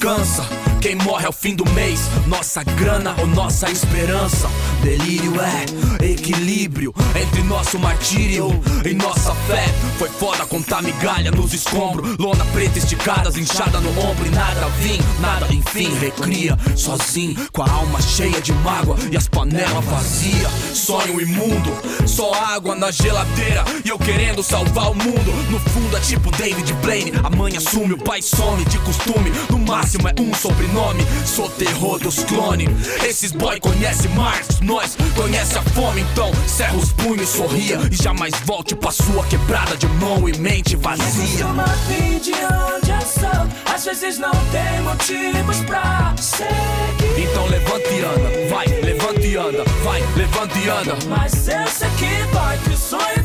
[0.00, 0.42] cansa.
[0.80, 4.48] Quem morre ao fim do mês, nossa grana ou nossa esperança.
[4.82, 8.48] Delírio é equilíbrio entre nosso martírio
[8.82, 9.66] e nossa fé.
[9.98, 14.98] Foi foda contar migalha nos escombros, lona preta esticadas, inchada no ombro e nada vim,
[15.20, 15.94] nada enfim.
[15.98, 20.50] Recria sozinho, com a alma cheia de mágoa e as panelas vazias.
[20.72, 21.70] Sonho imundo,
[22.06, 25.30] só água na geladeira e eu querendo salvar o mundo.
[25.50, 29.30] No fundo é tipo David Blaine, a mãe assume, o pai some de costume.
[29.50, 32.68] No máximo é um sobrenome, sou terror dos clones.
[33.04, 38.34] Esses boy conhece Marx, nós conhece a fome, então cerra os punhos, sorria e jamais
[38.44, 41.44] volte pra sua quebrada de mão e mente vazia.
[41.44, 43.74] Costuma vir de onde eu sou.
[43.74, 47.22] Às às vezes não tem motivos pra seguir.
[47.22, 50.98] Então levanta e anda, vai, levanta e anda, vai, levanta e anda.
[51.08, 53.19] Mas eu sei que vai, que o sonho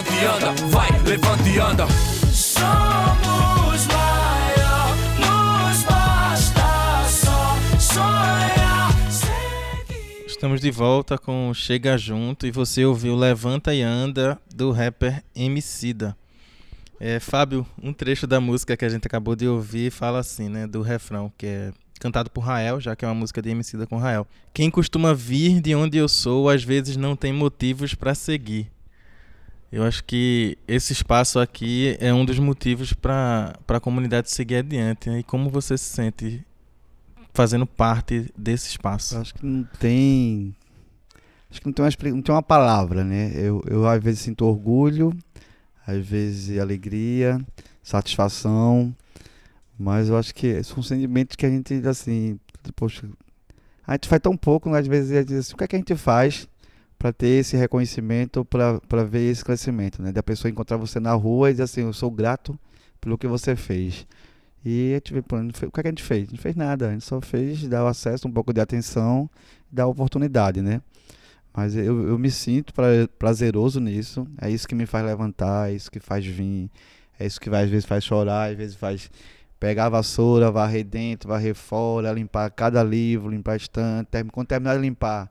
[0.00, 1.86] levanta e anda, vai, levanta e anda.
[2.32, 8.92] Somos maior, nos basta só sonhar.
[9.10, 10.26] Seguir.
[10.26, 16.16] Estamos de volta com Chega Junto e você ouviu Levanta e Anda do rapper Emicida.
[16.98, 20.66] É, Fábio, um trecho da música que a gente acabou de ouvir fala assim, né,
[20.66, 23.98] do refrão, que é cantado por Rael, já que é uma música de Emicida com
[23.98, 24.26] Rael.
[24.54, 28.70] Quem costuma vir de onde eu sou, às vezes não tem motivos para seguir.
[29.72, 35.08] Eu acho que esse espaço aqui é um dos motivos para a comunidade seguir adiante.
[35.08, 35.20] né?
[35.20, 36.44] E como você se sente
[37.32, 39.16] fazendo parte desse espaço?
[39.16, 40.56] Acho que não tem.
[41.48, 43.32] Acho que não tem uma, não tem uma palavra, né?
[43.34, 45.16] Eu, eu às vezes sinto orgulho,
[45.86, 47.40] às vezes alegria,
[47.82, 48.94] satisfação,
[49.78, 52.38] mas eu acho que são sentimentos que a gente, assim,
[52.74, 53.08] poxa,
[53.86, 54.78] a gente faz tão pouco, né?
[54.78, 56.48] às vezes a gente diz assim, o que é que a gente faz
[57.00, 60.12] para ter esse reconhecimento, para ver esse crescimento, né?
[60.12, 62.58] Da pessoa encontrar você na rua e dizer assim, eu sou grato
[63.00, 64.06] pelo que você fez.
[64.62, 66.30] E a gente pô, não fe- o que, é que a gente fez?
[66.30, 69.30] Não fez nada, a gente só fez dar o acesso, um pouco de atenção,
[69.72, 70.82] dar oportunidade, né?
[71.54, 75.74] Mas eu, eu me sinto pra- prazeroso nisso, é isso que me faz levantar, é
[75.74, 76.70] isso que faz vir,
[77.18, 79.10] é isso que vai, às vezes faz chorar, às vezes faz
[79.58, 84.76] pegar a vassoura, varrer dentro, varrer fora, limpar cada livro, limpar a estante, quando terminar
[84.76, 85.30] de limpar,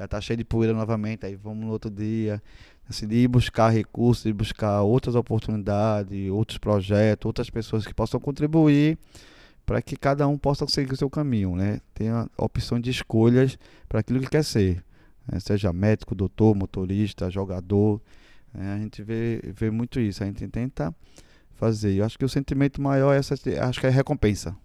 [0.00, 2.42] já tá cheio de poeira novamente, aí vamos no outro dia,
[2.88, 8.18] assim, de ir buscar recursos, de buscar outras oportunidades, outros projetos, outras pessoas que possam
[8.18, 8.98] contribuir
[9.66, 11.80] para que cada um possa seguir o seu caminho, né?
[11.92, 14.82] Tenha opção de escolhas para aquilo que quer ser,
[15.30, 15.38] né?
[15.38, 18.00] seja médico, doutor, motorista, jogador,
[18.54, 18.72] né?
[18.72, 20.94] a gente vê, vê muito isso, a gente tenta
[21.56, 21.92] fazer.
[21.92, 24.56] Eu acho que o sentimento maior é essa, acho que é recompensa,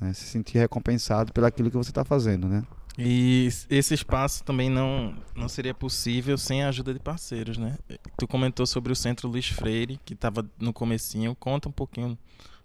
[0.00, 0.12] né?
[0.12, 2.62] se sentir recompensado pelo aquilo que você está fazendo, né?
[2.98, 7.76] E esse espaço também não, não seria possível sem a ajuda de parceiros, né?
[8.18, 11.34] Tu comentou sobre o Centro Luiz Freire, que estava no comecinho.
[11.38, 12.18] Conta um pouquinho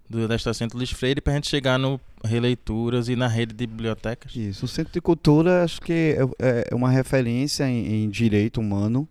[0.09, 3.53] do, da Estação Centro Luiz Freire para a gente chegar no Releituras e na rede
[3.53, 4.35] de bibliotecas.
[4.35, 9.07] Isso, o Centro de Cultura acho que é, é uma referência em, em direito humano.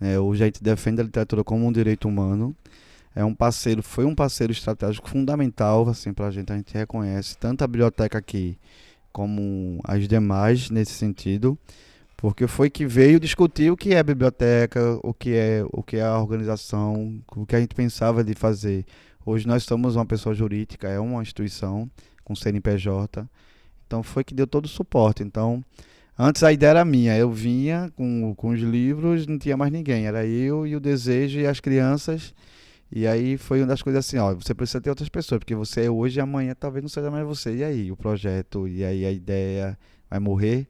[0.00, 0.18] Né?
[0.18, 2.54] Hoje a gente defende a literatura como um direito humano.
[3.14, 6.50] É um parceiro, foi um parceiro estratégico fundamental assim, para a gente.
[6.52, 8.56] A gente reconhece tanto a biblioteca aqui
[9.12, 11.58] como as demais nesse sentido,
[12.16, 16.02] porque foi que veio discutir o que é biblioteca, o que é, o que é
[16.02, 18.84] a organização, o que a gente pensava de fazer.
[19.24, 21.90] Hoje nós somos uma pessoa jurídica, é uma instituição
[22.24, 23.28] com CNPJ.
[23.86, 25.22] Então foi que deu todo o suporte.
[25.22, 25.64] Então,
[26.18, 30.06] antes a ideia era minha, eu vinha com, com os livros, não tinha mais ninguém,
[30.06, 32.34] era eu e o desejo e as crianças.
[32.94, 35.86] E aí foi uma das coisas assim, ó, você precisa ter outras pessoas, porque você
[35.86, 37.56] é hoje e amanhã talvez não seja mais você.
[37.56, 39.78] E aí, o projeto, e aí a ideia
[40.10, 40.68] vai morrer.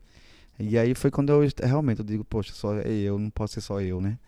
[0.58, 3.80] E aí foi quando eu realmente eu digo, poxa, só eu, não posso ser só
[3.80, 4.18] eu, né?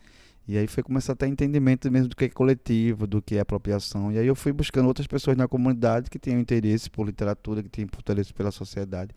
[0.46, 3.40] E aí foi começar a ter entendimento mesmo do que é coletivo, do que é
[3.40, 4.10] apropriação.
[4.12, 7.68] E aí eu fui buscando outras pessoas na comunidade que tenham interesse por literatura, que
[7.68, 9.14] tenham interesse pela sociedade,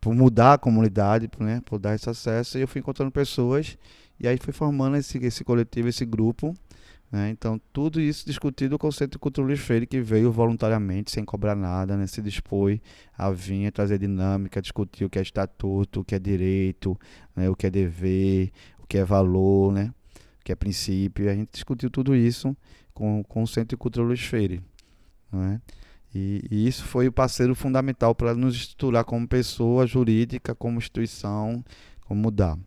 [0.00, 2.58] por mudar a comunidade, por, né, por dar esse acesso.
[2.58, 3.76] E eu fui encontrando pessoas
[4.20, 6.54] e aí fui formando esse, esse coletivo, esse grupo.
[7.10, 7.30] Né?
[7.30, 11.54] Então, tudo isso discutido o Centro de Cultura Luiz Freire, que veio voluntariamente, sem cobrar
[11.54, 12.06] nada, né?
[12.06, 12.78] se dispôs
[13.16, 16.98] a vir, trazer dinâmica, discutir o que é estatuto, o que é direito,
[17.34, 17.48] né?
[17.48, 19.92] o que é dever, o que é valor, né?
[20.40, 21.30] o que é princípio.
[21.30, 22.54] A gente discutiu tudo isso
[22.92, 24.60] com, com o Centro de Cultura Luiz Freire.
[25.32, 25.60] Né?
[26.14, 31.64] E, e isso foi o parceiro fundamental para nos estruturar como pessoa jurídica, como instituição,
[32.06, 32.58] como mudar.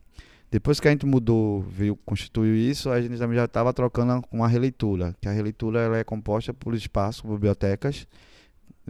[0.51, 4.43] Depois que a gente mudou, veio, constituiu isso, a gente também já estava trocando com
[4.43, 8.05] a releitura, que a releitura ela é composta por espaço, por bibliotecas,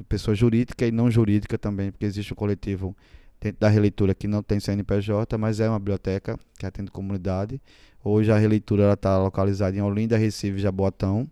[0.10, 2.98] pessoa jurídica e não jurídica também, porque existe um coletivo
[3.40, 7.62] dentro da releitura que não tem CNPJ, mas é uma biblioteca que atende comunidade.
[8.04, 11.30] Hoje a releitura está localizada em Olinda, Recife e Jaboatão,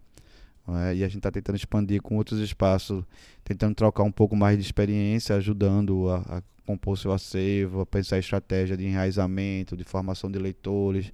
[0.68, 0.96] é?
[0.98, 3.04] e a gente está tentando expandir com outros espaços,
[3.44, 8.18] tentando trocar um pouco mais de experiência, ajudando a, a compor seu acervo, a pensar
[8.18, 11.12] em estratégia de enraizamento, de formação de leitores,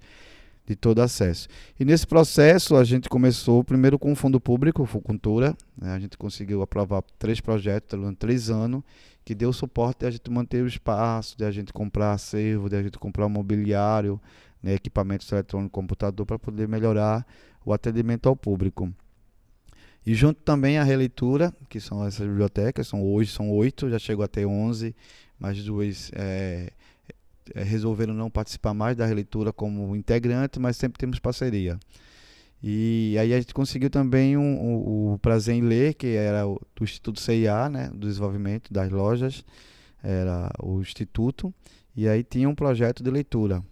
[0.66, 1.48] de todo acesso.
[1.80, 5.92] E nesse processo a gente começou primeiro com o fundo público, o Fucultura, né?
[5.92, 8.82] a gente conseguiu aprovar três projetos durante três anos,
[9.24, 12.76] que deu suporte de a gente manter o espaço, de a gente comprar acervo, de
[12.76, 14.20] a gente comprar mobiliário,
[14.62, 14.74] né?
[14.74, 17.26] equipamentos eletrônicos, computador, para poder melhorar
[17.64, 18.92] o atendimento ao público.
[20.06, 24.24] E junto também a releitura, que são essas bibliotecas, são hoje são oito, já chegou
[24.24, 24.94] a ter onze,
[25.38, 26.72] mais duas é,
[27.54, 31.78] eh, resolveram não participar mais da releitura como integrante, mas sempre temos parceria.
[32.62, 36.60] E aí a gente conseguiu também um, um, o Prazer em Ler, que era o,
[36.74, 39.44] do Instituto CIA, né, do desenvolvimento das lojas,
[40.02, 41.52] era o Instituto,
[41.94, 43.62] e aí tinha um projeto de leitura,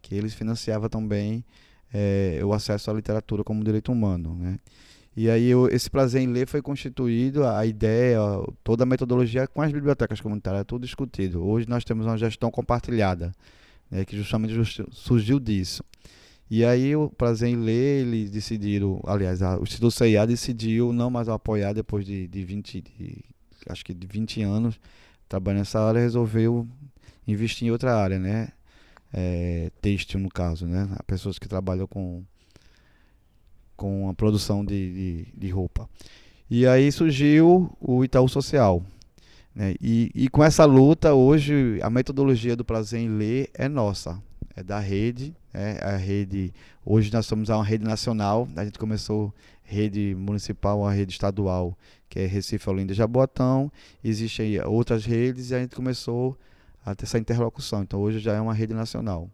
[0.00, 1.44] que eles financiavam também
[1.92, 4.34] é, o acesso à literatura como direito humano.
[4.36, 4.58] Né?
[5.16, 8.18] E aí eu, esse prazer em ler foi constituído, a ideia,
[8.64, 11.44] toda a metodologia com as bibliotecas comunitárias, tudo discutido.
[11.46, 13.32] Hoje nós temos uma gestão compartilhada,
[13.90, 14.54] né, que justamente
[14.90, 15.84] surgiu disso.
[16.50, 21.10] E aí o prazer em ler, eles decidiram, aliás, a, o Instituto CIA decidiu não
[21.10, 23.24] mais apoiar depois de, de 20, de,
[23.68, 24.80] acho que de 20 anos
[25.28, 26.68] trabalhando nessa área, resolveu
[27.26, 28.48] investir em outra área, né?
[29.12, 30.88] É, têxtil no caso, né?
[31.06, 32.24] Pessoas que trabalham com
[33.76, 35.88] com a produção de, de, de roupa.
[36.50, 38.82] E aí surgiu o Itaú Social.
[39.54, 39.74] Né?
[39.80, 44.20] E, e com essa luta, hoje, a metodologia do prazer em ler é nossa,
[44.56, 45.34] é da rede.
[45.52, 46.52] É a rede
[46.84, 52.18] hoje nós somos uma rede nacional, a gente começou rede municipal, a rede estadual, que
[52.18, 53.72] é Recife, Olinda Jaboatão.
[54.02, 56.36] Existem outras redes e a gente começou
[56.84, 57.82] a ter essa interlocução.
[57.82, 59.30] Então hoje já é uma rede nacional.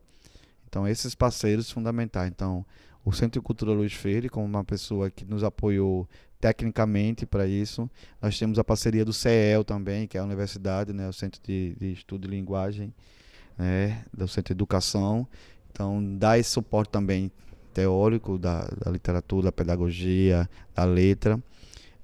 [0.69, 2.31] Então esses parceiros fundamentais.
[2.31, 2.65] Então
[3.05, 6.09] o Centro de Cultura Luiz Freire, como uma pessoa que nos apoiou
[6.41, 7.89] tecnicamente para isso.
[8.21, 11.75] Nós temos a parceria do CEL também, que é a universidade, né, o Centro de,
[11.79, 12.93] de Estudo de Linguagem,
[13.59, 15.27] né, do Centro de Educação.
[15.71, 17.31] Então, dá esse suporte também
[17.73, 21.41] teórico da, da literatura, da pedagogia, da letra.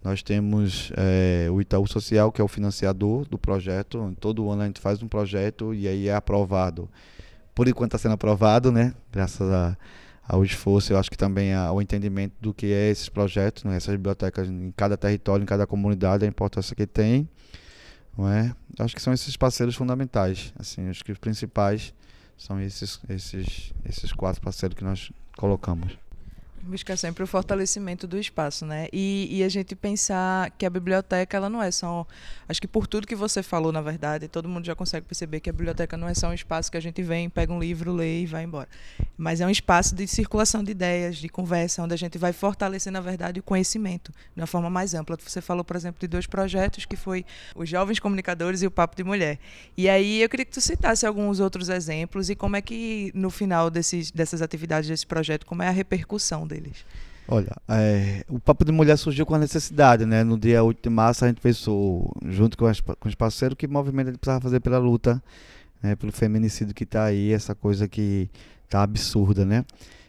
[0.03, 4.15] Nós temos é, o Itaú Social, que é o financiador do projeto.
[4.21, 6.89] Todo ano a gente faz um projeto e aí é aprovado.
[7.55, 8.95] Por enquanto está sendo aprovado, né?
[9.11, 9.77] Graças a
[10.29, 13.77] ao esforço, eu acho que também ao entendimento do que é esses projetos, né?
[13.77, 17.29] essas bibliotecas em cada território, em cada comunidade, a importância que tem.
[18.17, 18.55] Não é?
[18.79, 20.53] Acho que são esses parceiros fundamentais.
[20.59, 21.93] Assim, acho que os principais
[22.37, 25.97] são esses, esses, esses quatro parceiros que nós colocamos
[26.63, 28.89] buscar sempre o fortalecimento do espaço, né?
[28.93, 32.07] E, e, a gente pensar que a biblioteca ela não é só,
[32.49, 35.49] acho que por tudo que você falou, na verdade, todo mundo já consegue perceber que
[35.49, 38.23] a biblioteca não é só um espaço que a gente vem, pega um livro, lê
[38.23, 38.69] e vai embora,
[39.17, 42.93] mas é um espaço de circulação de ideias, de conversa, onde a gente vai fortalecer,
[42.93, 45.17] na verdade, o conhecimento de uma forma mais ampla.
[45.25, 48.97] Você falou, por exemplo, de dois projetos que foi os jovens comunicadores e o papo
[48.97, 49.39] de mulher.
[49.77, 53.31] E aí eu queria que tu citasse alguns outros exemplos e como é que no
[53.31, 56.85] final desses, dessas atividades desse projeto, como é a repercussão dele deles?
[57.29, 60.23] Olha, é, o Papo de Mulher surgiu com a necessidade, né?
[60.23, 63.67] No dia 8 de março a gente pensou, junto com, as, com os parceiros, que
[63.67, 65.21] movimento gente precisava fazer pela luta,
[65.83, 65.97] né?
[65.97, 68.31] pelo feminicídio que está aí, essa coisa que
[68.65, 69.65] está absurda, né?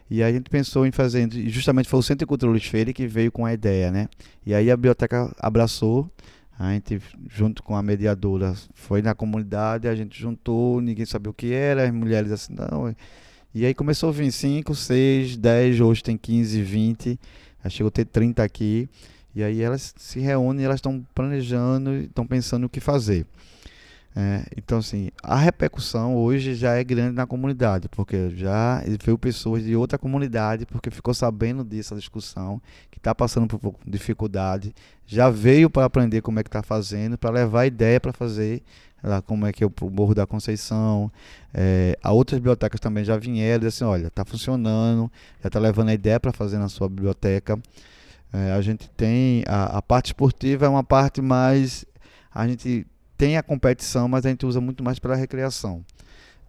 [0.09, 3.31] E a gente pensou em fazer, justamente foi o Centro de Luiz Freire que veio
[3.31, 4.07] com a ideia, né?
[4.45, 6.09] E aí a biblioteca abraçou,
[6.57, 11.33] a gente, junto com a mediadora, foi na comunidade, a gente juntou, ninguém sabia o
[11.33, 12.95] que era, as mulheres assim, não
[13.57, 17.19] e aí começou a vir 5, 6, 10, hoje tem 15, 20,
[17.63, 18.87] já chegou a ter 30 aqui.
[19.33, 23.25] E aí elas se reúnem, elas estão planejando, estão pensando o que fazer.
[24.15, 29.63] É, então, assim, a repercussão hoje já é grande na comunidade, porque já veio pessoas
[29.63, 34.71] de outra comunidade, porque ficou sabendo dessa discussão, que está passando por dificuldade,
[35.05, 38.61] já veio para aprender como é que está fazendo, para levar ideia para fazer
[39.03, 41.11] lá como é que é o Morro da Conceição.
[41.53, 45.89] É, a outras bibliotecas também já vieram e assim, olha, está funcionando, já está levando
[45.89, 47.59] a ideia para fazer na sua biblioteca.
[48.33, 51.85] É, a gente tem a, a, parte esportiva é uma parte mais
[52.33, 52.85] a gente
[53.17, 55.83] tem a competição, mas a gente usa muito mais pela recreação.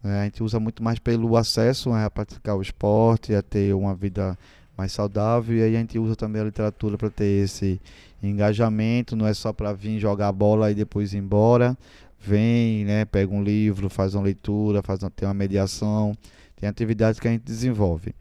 [0.04, 3.74] É, a gente usa muito mais pelo acesso né, a praticar o esporte, a ter
[3.74, 4.36] uma vida
[4.76, 7.80] mais saudável e aí a gente usa também a literatura para ter esse
[8.22, 11.76] engajamento, não é só para vir jogar bola e depois ir embora,
[12.18, 16.16] vem, né, pega um livro, faz uma leitura, faz uma, tem uma mediação,
[16.56, 18.14] tem atividades que a gente desenvolve.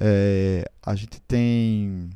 [0.00, 2.08] É, a gente tem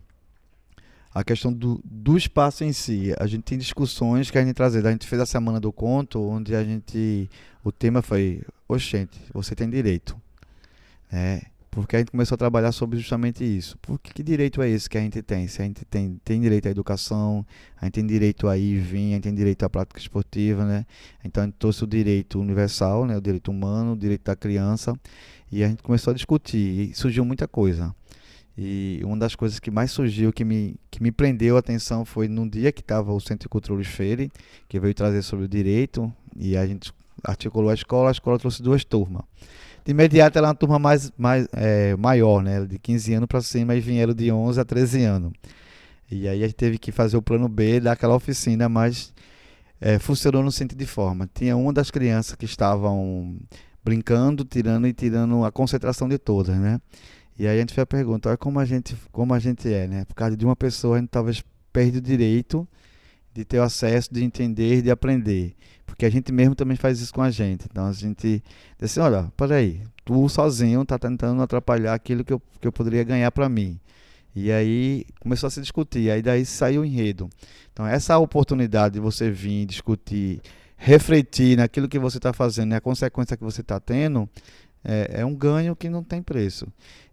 [1.14, 3.14] a questão do, do espaço em si.
[3.18, 4.86] A gente tem discussões que a gente trazer.
[4.86, 7.28] A gente fez a semana do conto, onde a gente.
[7.64, 10.16] O tema foi: Oxente, você tem direito.
[11.12, 11.42] É,
[11.72, 13.78] porque a gente começou a trabalhar sobre justamente isso.
[13.80, 15.48] Porque que direito é esse que a gente tem?
[15.48, 17.46] Se a gente tem, tem direito à educação,
[17.80, 20.66] a gente tem direito a ir e vir, a gente tem direito à prática esportiva,
[20.66, 20.84] né?
[21.24, 23.16] Então a gente trouxe o direito universal, né?
[23.16, 24.94] o direito humano, o direito da criança,
[25.50, 27.94] e a gente começou a discutir, e surgiu muita coisa.
[28.56, 32.28] E uma das coisas que mais surgiu, que me, que me prendeu a atenção, foi
[32.28, 34.30] num dia que estava o Centro de Luiz Freire,
[34.68, 36.92] que veio trazer sobre o direito, e a gente
[37.24, 39.22] articulou a escola, a escola trouxe duas turmas
[39.84, 42.64] de imediato ela é uma turma mais, mais é, maior, né?
[42.64, 45.32] De 15 anos para cima e vieram de 11 a 13 anos.
[46.10, 49.12] E aí a gente teve que fazer o plano B daquela oficina, mas
[49.80, 51.28] é, funcionou no sentido de forma.
[51.34, 53.36] Tinha uma das crianças que estavam
[53.82, 56.80] brincando, tirando e tirando a concentração de todas, né?
[57.38, 59.88] E aí a gente fez a pergunta, olha como a gente, como a gente é,
[59.88, 60.04] né?
[60.04, 62.68] Por causa de uma pessoa a gente talvez perde o direito
[63.34, 65.54] de ter o acesso, de entender, de aprender.
[65.86, 67.66] Porque a gente mesmo também faz isso com a gente.
[67.70, 68.42] Então a gente
[68.78, 73.04] diz assim, olha, peraí, tu sozinho tá tentando atrapalhar aquilo que eu, que eu poderia
[73.04, 73.78] ganhar para mim.
[74.34, 77.28] E aí começou a se discutir, aí daí saiu o enredo.
[77.72, 80.40] Então essa oportunidade de você vir discutir,
[80.76, 84.28] refletir naquilo que você está fazendo, na consequência que você está tendo,
[84.84, 86.66] é, é, um ganho que não tem preço.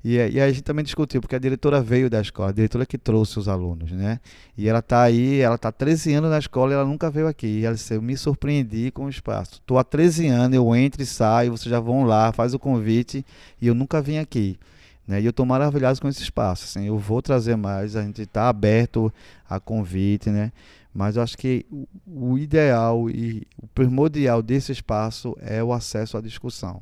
[0.04, 2.98] E, e, a gente também discutiu, porque a diretora veio da escola, a diretora que
[2.98, 4.20] trouxe os alunos, né?
[4.58, 7.48] E ela está aí, ela está 13 anos na escola e ela nunca veio aqui.
[7.48, 9.56] E ela disse, eu me surpreendi com o espaço.
[9.56, 13.26] Estou há 13 anos, eu entro e saio, vocês já vão lá, faz o convite,
[13.62, 14.58] e eu nunca vim aqui.
[15.06, 15.22] Né?
[15.22, 16.66] E eu estou maravilhado com esse espaço.
[16.66, 19.12] Assim, eu vou trazer mais, a gente está aberto
[19.50, 20.52] a convite, né?
[20.94, 26.18] Mas eu acho que o, o ideal e o primordial desse espaço é o acesso
[26.18, 26.82] à discussão.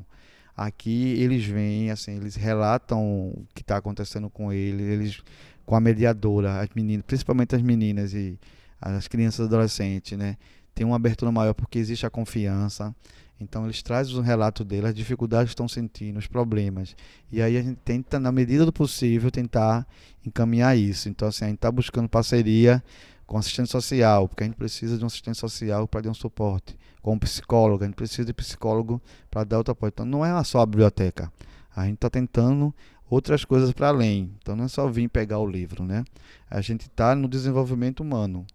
[0.58, 5.22] Aqui eles vêm, assim, eles relatam o que está acontecendo com eles, eles
[5.64, 8.36] com a mediadora, as meninas, principalmente as meninas e
[8.80, 10.36] as crianças e adolescentes, né?
[10.74, 12.92] Tem uma abertura maior porque existe a confiança.
[13.40, 16.96] Então eles trazem um relato deles, as dificuldades que estão sentindo, os problemas.
[17.30, 19.86] E aí a gente tenta, na medida do possível, tentar
[20.26, 21.08] encaminhar isso.
[21.08, 22.82] Então, assim, a gente está buscando parceria
[23.28, 26.76] com assistente social, porque a gente precisa de um assistente social para dar um suporte
[27.02, 29.00] como psicólogo, a gente precisa de psicólogo
[29.30, 29.90] para dar outro apoio.
[29.90, 31.30] Então não é só a biblioteca.
[31.76, 32.74] A gente está tentando
[33.08, 34.32] outras coisas para além.
[34.42, 36.04] Então não é só vir pegar o livro, né?
[36.50, 38.46] A gente está no desenvolvimento humano.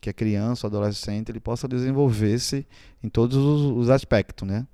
[0.00, 2.64] Que a criança, o adolescente, ele possa desenvolver-se
[3.02, 4.66] em todos os, os aspectos, né?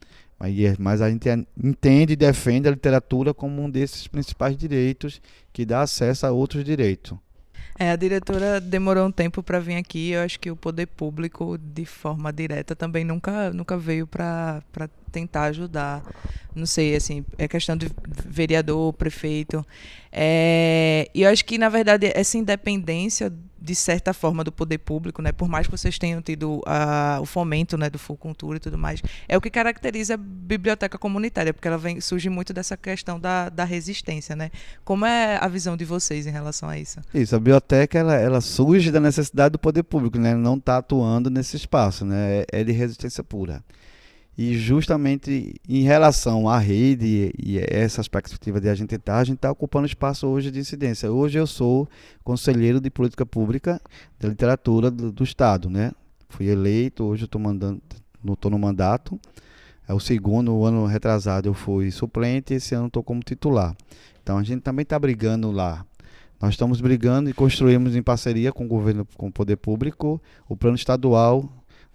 [0.78, 5.80] Mas a gente entende e defende a literatura como um desses principais direitos que dá
[5.80, 7.16] acesso a outros direitos.
[7.76, 10.10] É, a diretora demorou um tempo para vir aqui.
[10.10, 14.62] Eu acho que o poder público, de forma direta, também nunca, nunca veio para
[15.10, 16.02] tentar ajudar.
[16.54, 17.90] Não sei, assim, é questão de
[18.26, 19.66] vereador, prefeito.
[20.12, 23.32] É, e eu acho que, na verdade, essa independência
[23.64, 27.24] de certa forma do poder público, né, por mais que vocês tenham tido uh, o
[27.24, 31.54] fomento, né, do Full Cultura e tudo mais, é o que caracteriza a biblioteca comunitária,
[31.54, 34.50] porque ela vem surge muito dessa questão da, da resistência, né?
[34.84, 37.00] Como é a visão de vocês em relação a isso?
[37.14, 40.34] Isso, a biblioteca ela, ela surge da necessidade do poder público, né?
[40.34, 42.44] Não está atuando nesse espaço, né?
[42.52, 43.64] É, é de resistência pura.
[44.36, 49.24] E justamente em relação à rede e essas perspectivas de a gente estar, tá, a
[49.24, 51.10] gente está ocupando espaço hoje de incidência.
[51.10, 51.88] Hoje eu sou
[52.24, 53.80] conselheiro de política pública
[54.18, 55.92] de literatura do, do Estado, né?
[56.28, 57.80] Fui eleito, hoje eu estou mandando,
[58.28, 59.20] estou no mandato.
[59.86, 63.76] É o segundo, o ano retrasado eu fui suplente, esse ano estou como titular.
[64.20, 65.86] Então a gente também está brigando lá.
[66.40, 70.56] Nós estamos brigando e construímos em parceria com o governo, com o poder público, o
[70.56, 71.48] plano estadual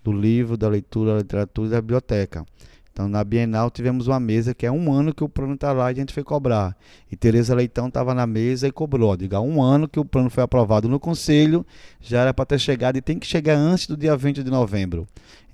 [0.10, 2.46] do livro, da leitura, da literatura e da biblioteca.
[2.92, 5.90] Então, na Bienal, tivemos uma mesa que é um ano que o plano está lá
[5.90, 6.76] e a gente foi cobrar.
[7.10, 9.16] E Tereza Leitão estava na mesa e cobrou.
[9.16, 11.66] Diga, um ano que o plano foi aprovado no Conselho,
[12.02, 15.08] já era para ter chegado e tem que chegar antes do dia 20 de novembro.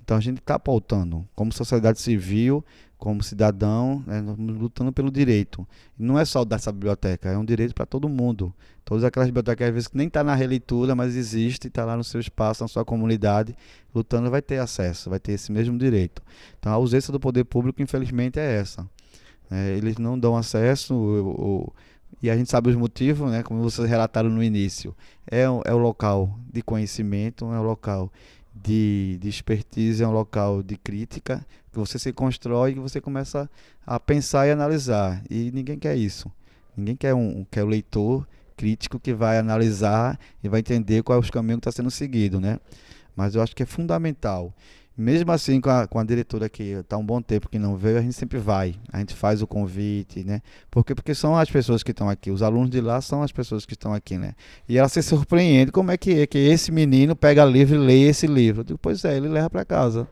[0.06, 2.64] Então, a gente está pautando, como sociedade civil,
[2.96, 5.66] como cidadão, né, lutando pelo direito.
[5.98, 8.54] Não é só dessa biblioteca, é um direito para todo mundo.
[8.84, 12.04] Todas aquelas bibliotecas, às vezes, que nem está na releitura, mas existe, está lá no
[12.04, 13.56] seu espaço, na sua comunidade,
[13.92, 16.22] lutando, vai ter acesso, vai ter esse mesmo direito.
[16.60, 18.88] Então, a ausência do poder público, infelizmente, é essa.
[19.50, 21.72] É, eles não dão acesso, o, o,
[22.22, 24.94] e a gente sabe os motivos, né, como vocês relataram no início.
[25.28, 28.12] É, é o local de conhecimento, é o local
[28.62, 33.50] de, de expertise, é um local de crítica, que você se constrói e você começa
[33.86, 35.22] a pensar e analisar.
[35.30, 36.30] E ninguém quer isso.
[36.76, 38.26] Ninguém quer um quer o leitor
[38.56, 42.40] crítico que vai analisar e vai entender qual é os caminhos que está sendo seguido,
[42.40, 42.58] né?
[43.14, 44.54] Mas eu acho que é fundamental.
[44.98, 47.98] Mesmo assim, com a, com a diretora que está um bom tempo que não veio,
[47.98, 48.74] a gente sempre vai.
[48.90, 50.40] A gente faz o convite, né?
[50.70, 52.30] Porque, porque são as pessoas que estão aqui.
[52.30, 54.32] Os alunos de lá são as pessoas que estão aqui, né?
[54.66, 55.70] E ela se surpreende.
[55.70, 58.62] Como é que é que esse menino pega livro e lê esse livro?
[58.62, 60.08] Eu digo, pois é, ele leva para casa.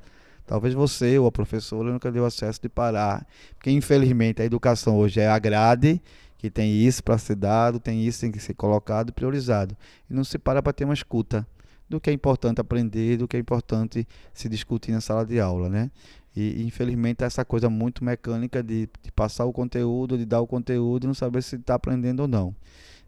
[0.47, 3.27] Talvez você ou a professora nunca deu acesso de parar.
[3.57, 5.99] Porque, infelizmente, a educação hoje é a grade
[6.37, 9.75] que tem isso para ser dado, tem isso tem que ser colocado e priorizado.
[10.11, 11.47] E não se para para ter uma escuta
[11.89, 15.69] do que é importante aprender, do que é importante se discutir na sala de aula,
[15.69, 15.91] né?
[16.37, 21.05] E, infelizmente essa coisa muito mecânica de, de, passar o conteúdo, de dar o conteúdo
[21.05, 22.55] e não saber se está aprendendo ou não.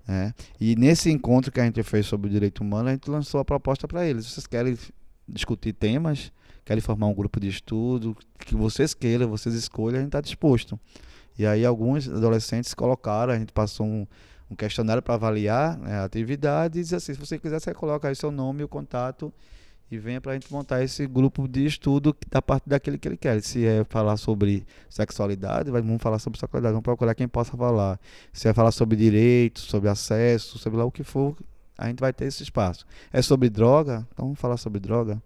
[0.06, 0.32] Né?
[0.60, 3.44] E nesse encontro que a gente fez sobre o direito humano, a gente lançou a
[3.44, 4.26] proposta para eles.
[4.26, 4.78] Vocês querem
[5.28, 6.30] discutir temas,
[6.64, 10.78] querem formar um grupo de estudo, que vocês queiram, vocês escolham, a gente está disposto.
[11.38, 14.06] E aí alguns adolescentes colocaram, a gente passou um,
[14.50, 18.08] um questionário para avaliar né, a atividade e diz assim, se você quiser, você coloca
[18.08, 19.32] aí seu nome o contato
[19.90, 23.16] e venha para a gente montar esse grupo de estudo da parte daquele que ele
[23.16, 23.40] quer.
[23.42, 28.00] Se é falar sobre sexualidade, vamos falar sobre sexualidade, vamos procurar quem possa falar.
[28.32, 31.36] Se é falar sobre direitos, sobre acesso, sobre lá o que for,
[31.78, 32.84] a gente vai ter esse espaço.
[33.12, 35.22] É sobre droga, então vamos falar sobre droga,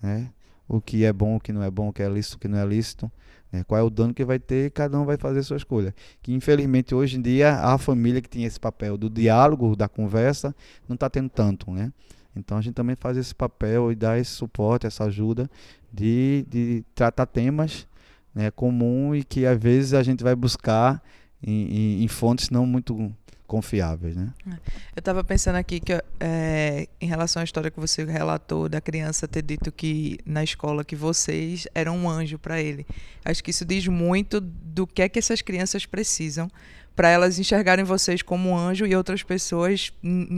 [0.00, 0.30] né?
[0.68, 2.48] O que é bom, o que não é bom, o que é lícito, o que
[2.48, 3.10] não é lícito,
[3.52, 3.62] né?
[3.64, 5.94] qual é o dano que vai ter, cada um vai fazer a sua escolha.
[6.22, 10.54] Que infelizmente hoje em dia a família que tinha esse papel do diálogo, da conversa,
[10.88, 11.92] não está tendo tanto, né?
[12.36, 15.48] Então a gente também faz esse papel e dá esse suporte, essa ajuda
[15.92, 17.86] de, de tratar temas
[18.34, 21.00] né, comum e que às vezes a gente vai buscar
[21.40, 23.14] em, em, em fontes não muito
[23.46, 24.32] confiáveis, né?
[24.46, 29.28] Eu estava pensando aqui que é, em relação à história que você relatou da criança
[29.28, 32.86] ter dito que na escola que vocês eram um anjo para ele.
[33.24, 36.50] Acho que isso diz muito do que é que essas crianças precisam
[36.96, 39.92] para elas enxergarem vocês como um anjo e outras pessoas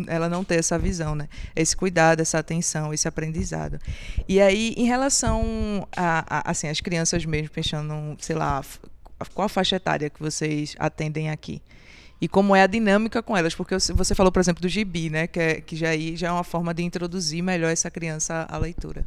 [0.06, 1.28] ela não ter essa visão, né?
[1.54, 3.78] Esse cuidado, essa atenção, esse aprendizado.
[4.26, 8.64] E aí, em relação a, a assim, as crianças mesmo, pensando, sei lá,
[9.34, 11.62] qual a faixa etária que vocês atendem aqui?
[12.20, 13.54] E como é a dinâmica com elas?
[13.54, 15.26] Porque você falou, por exemplo, do gibi, né?
[15.26, 19.04] Que, é, que já, já é uma forma de introduzir melhor essa criança à leitura.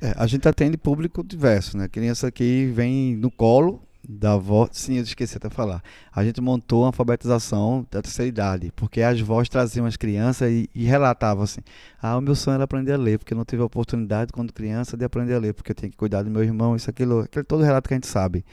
[0.00, 1.88] É, a gente atende público diverso, né?
[1.88, 4.68] Criança que vem no colo da avó.
[4.72, 5.82] Sim, eu esqueci até falar.
[6.12, 10.68] A gente montou uma alfabetização da terceira idade, porque as vós traziam as crianças e,
[10.74, 11.60] e relatavam assim:
[12.00, 14.52] ah, o meu sonho era aprender a ler, porque eu não tive a oportunidade quando
[14.52, 17.20] criança de aprender a ler, porque eu tinha que cuidar do meu irmão, isso, aquilo,
[17.20, 18.44] aquele todo relato que a gente sabe.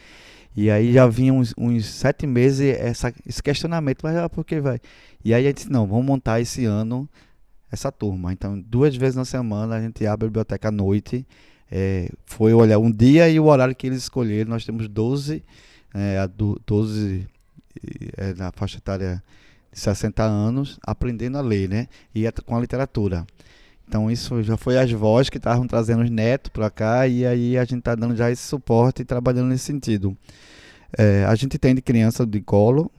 [0.56, 4.60] E aí já vinha uns, uns sete meses essa, esse questionamento, mas ah, por que
[4.60, 4.80] vai?
[5.24, 7.08] E aí a gente disse: não, vamos montar esse ano
[7.72, 8.34] essa turma.
[8.34, 11.26] Então, duas vezes na semana a gente abre a biblioteca à noite
[11.72, 14.50] é, foi olhar um dia e o horário que eles escolheram.
[14.50, 15.44] Nós temos 12,
[15.94, 16.28] é,
[16.66, 17.28] 12
[18.18, 19.24] é, na faixa etária
[19.72, 21.88] de 60 anos aprendendo a ler, né?
[22.14, 23.26] E com a literatura.
[23.90, 27.58] Então isso já foi as vozes que estavam trazendo os netos para cá e aí
[27.58, 30.16] a gente está dando já esse suporte e trabalhando nesse sentido.
[30.96, 32.92] É, a gente tem de criança de colo,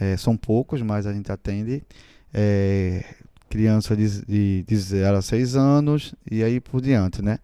[0.00, 1.82] é, são poucos, mas a gente atende.
[2.32, 3.04] É,
[3.50, 7.38] criança de, de, de 0 a 6 anos e aí por diante, né?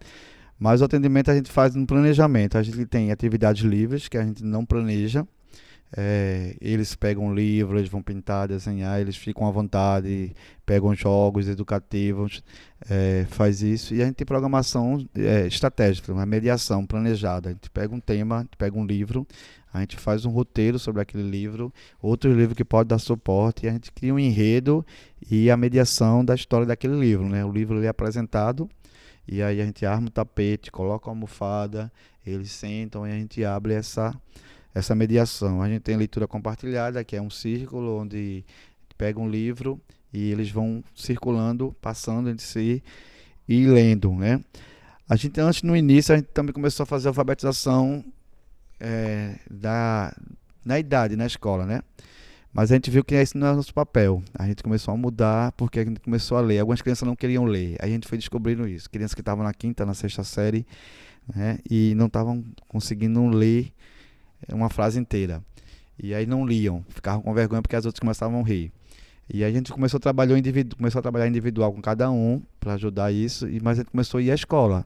[0.59, 2.57] Mas o atendimento a gente faz no planejamento.
[2.57, 5.25] A gente tem atividades livres que a gente não planeja.
[5.95, 10.33] É, eles pegam livro, eles vão pintar, desenhar, eles ficam à vontade,
[10.65, 12.43] pegam jogos educativos,
[12.89, 13.93] é, faz isso.
[13.93, 17.49] E a gente tem programação é, estratégica, uma mediação planejada.
[17.49, 19.27] A gente pega um tema, a gente pega um livro,
[19.73, 23.69] a gente faz um roteiro sobre aquele livro, outro livro que pode dar suporte, e
[23.69, 24.85] a gente cria um enredo
[25.29, 27.27] e a mediação da história daquele livro.
[27.27, 27.43] Né?
[27.43, 28.69] O livro é apresentado
[29.27, 31.91] e aí a gente arma o tapete, coloca a almofada,
[32.25, 34.13] eles sentam e a gente abre essa,
[34.73, 35.61] essa mediação.
[35.61, 38.43] A gente tem leitura compartilhada, que é um círculo onde
[38.97, 39.79] pega um livro
[40.13, 42.83] e eles vão circulando, passando entre si
[43.47, 44.43] e lendo, né?
[45.09, 48.03] A gente antes no início a gente também começou a fazer a alfabetização
[48.79, 50.15] é, da
[50.63, 51.81] na idade na escola, né?
[52.53, 54.21] Mas a gente viu que esse não é nosso papel.
[54.33, 56.59] A gente começou a mudar porque a gente começou a ler.
[56.59, 57.77] Algumas crianças não queriam ler.
[57.79, 58.89] A gente foi descobrindo isso.
[58.89, 60.65] Crianças que estavam na quinta, na sexta série,
[61.33, 61.59] né?
[61.69, 63.71] E não estavam conseguindo ler
[64.51, 65.41] uma frase inteira.
[66.01, 66.83] E aí não liam.
[66.89, 68.71] Ficavam com vergonha porque as outras começavam a rir.
[69.33, 72.73] E a gente começou a trabalhar, individu começou a trabalhar individual com cada um para
[72.73, 73.47] ajudar isso.
[73.47, 74.85] E, mas a gente começou a ir à escola.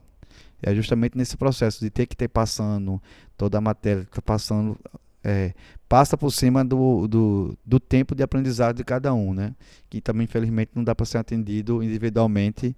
[0.62, 3.00] E é justamente nesse processo de ter que ter passando
[3.36, 4.78] toda a matéria, tá passando
[5.24, 5.52] é,
[5.88, 9.54] passa por cima do, do, do, tempo de aprendizado de cada um, né?
[9.90, 12.76] Que também, infelizmente, não dá para ser atendido individualmente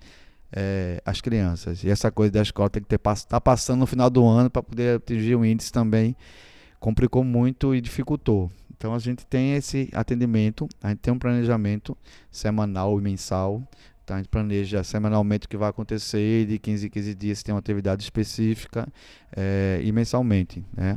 [0.51, 1.85] é, as crianças.
[1.85, 2.99] E essa coisa da escola tem que ter
[3.29, 6.17] tá passando no final do ano para poder atingir o índice também
[6.79, 8.51] complicou muito e dificultou.
[8.77, 11.97] Então a gente tem esse atendimento, a gente tem um planejamento
[12.31, 13.63] semanal e mensal.
[14.05, 17.53] Então a gente planeja semanalmente o que vai acontecer, de 15 em 15 dias tem
[17.55, 18.89] uma atividade específica
[19.37, 20.65] é, e mensalmente.
[20.75, 20.97] Né?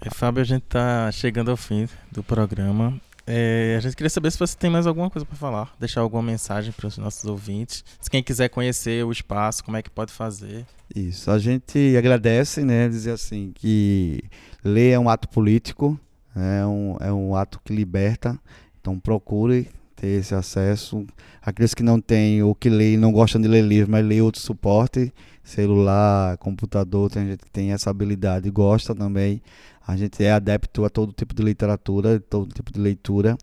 [0.00, 3.00] É, Fábio, a gente está chegando ao fim do programa.
[3.30, 6.22] É, a gente queria saber se você tem mais alguma coisa para falar, deixar alguma
[6.22, 7.84] mensagem para os nossos ouvintes.
[8.00, 10.64] Se quem quiser conhecer o espaço, como é que pode fazer?
[10.96, 14.24] Isso, a gente agradece, né, dizer assim, que
[14.64, 15.98] ler é um ato político,
[16.34, 18.38] é um, é um ato que liberta,
[18.80, 21.04] então procure ter esse acesso.
[21.42, 24.40] Aqueles que não têm ou que leem, não gostam de ler livro, mas lê outro
[24.40, 29.42] suporte, celular, computador, tem gente que tem essa habilidade e gosta também.
[29.86, 33.36] A gente é adepto a todo tipo de literatura, todo tipo de leitura,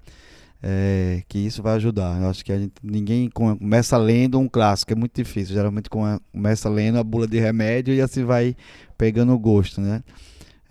[0.61, 2.22] é, que isso vai ajudar.
[2.22, 5.55] Eu acho que a gente, ninguém começa lendo um clássico, é muito difícil.
[5.55, 8.55] Geralmente começa lendo a bula de remédio e assim vai
[8.97, 10.03] pegando o gosto, né?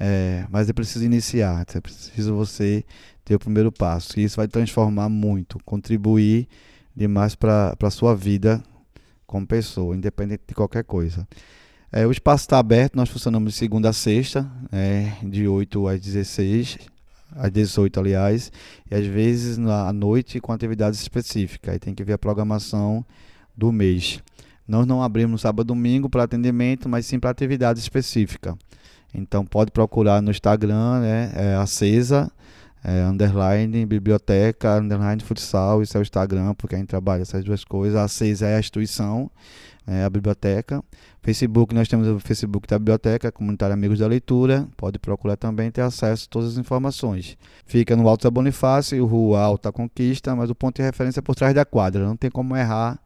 [0.07, 2.85] É, mas é preciso iniciar, é preciso você
[3.25, 4.21] ter o primeiro passo.
[4.21, 6.47] E isso vai transformar muito, contribuir
[6.95, 8.63] demais para a sua vida
[9.27, 11.27] como pessoa, independente de qualquer coisa.
[11.91, 15.99] É, o espaço está aberto, nós funcionamos de segunda a sexta, é, de 8 às
[15.99, 16.77] 16,
[17.35, 18.53] às 18, aliás,
[18.91, 21.73] e às vezes à noite com atividades específicas.
[21.73, 23.03] Aí tem que ver a programação
[23.57, 24.23] do mês.
[24.69, 28.55] Nós não abrimos sábado e domingo para atendimento, mas sim para atividade específica.
[29.15, 32.31] Então pode procurar no Instagram, né, é acesa,
[32.83, 37.65] é, underline, biblioteca, underline futsal, isso é o Instagram, porque a gente trabalha essas duas
[37.65, 37.97] coisas.
[37.97, 39.31] A acesa é a instituição,
[39.87, 40.83] é a biblioteca.
[41.23, 45.81] Facebook, nós temos o Facebook da biblioteca, Comunitário Amigos da Leitura, pode procurar também ter
[45.81, 47.39] acesso a todas as informações.
[47.65, 51.35] Fica no Alto da Bonifácio, Rua Alta Conquista, mas o ponto de referência é por
[51.35, 52.99] trás da quadra, não tem como errar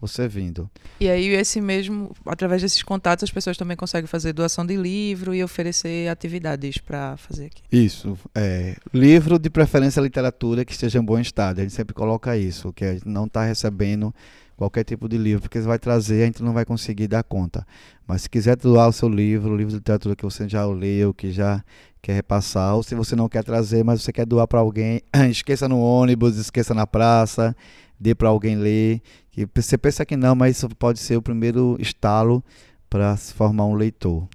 [0.00, 0.70] você vindo.
[0.98, 5.34] E aí, esse mesmo, através desses contatos, as pessoas também conseguem fazer doação de livro
[5.34, 7.62] e oferecer atividades para fazer aqui.
[7.70, 12.36] Isso, é, livro de preferência literatura que esteja em bom estado, a gente sempre coloca
[12.36, 14.14] isso, que a gente não está recebendo
[14.56, 17.66] qualquer tipo de livro, porque você vai trazer, a gente não vai conseguir dar conta.
[18.06, 21.14] Mas se quiser doar o seu livro, o livro de literatura que você já leu,
[21.14, 21.64] que já
[22.02, 25.66] quer repassar, ou se você não quer trazer, mas você quer doar para alguém, esqueça
[25.66, 27.56] no ônibus, esqueça na praça,
[28.00, 29.02] dê para alguém ler.
[29.30, 32.42] Que você pensa que não, mas isso pode ser o primeiro estalo
[32.88, 34.26] para se formar um leitor.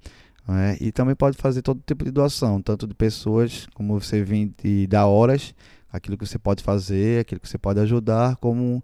[0.48, 0.78] né?
[0.80, 4.88] E também pode fazer todo tipo de doação, tanto de pessoas, como você vir e
[4.88, 5.54] dar horas,
[5.92, 8.84] aquilo que você pode fazer, aquilo que você pode ajudar, como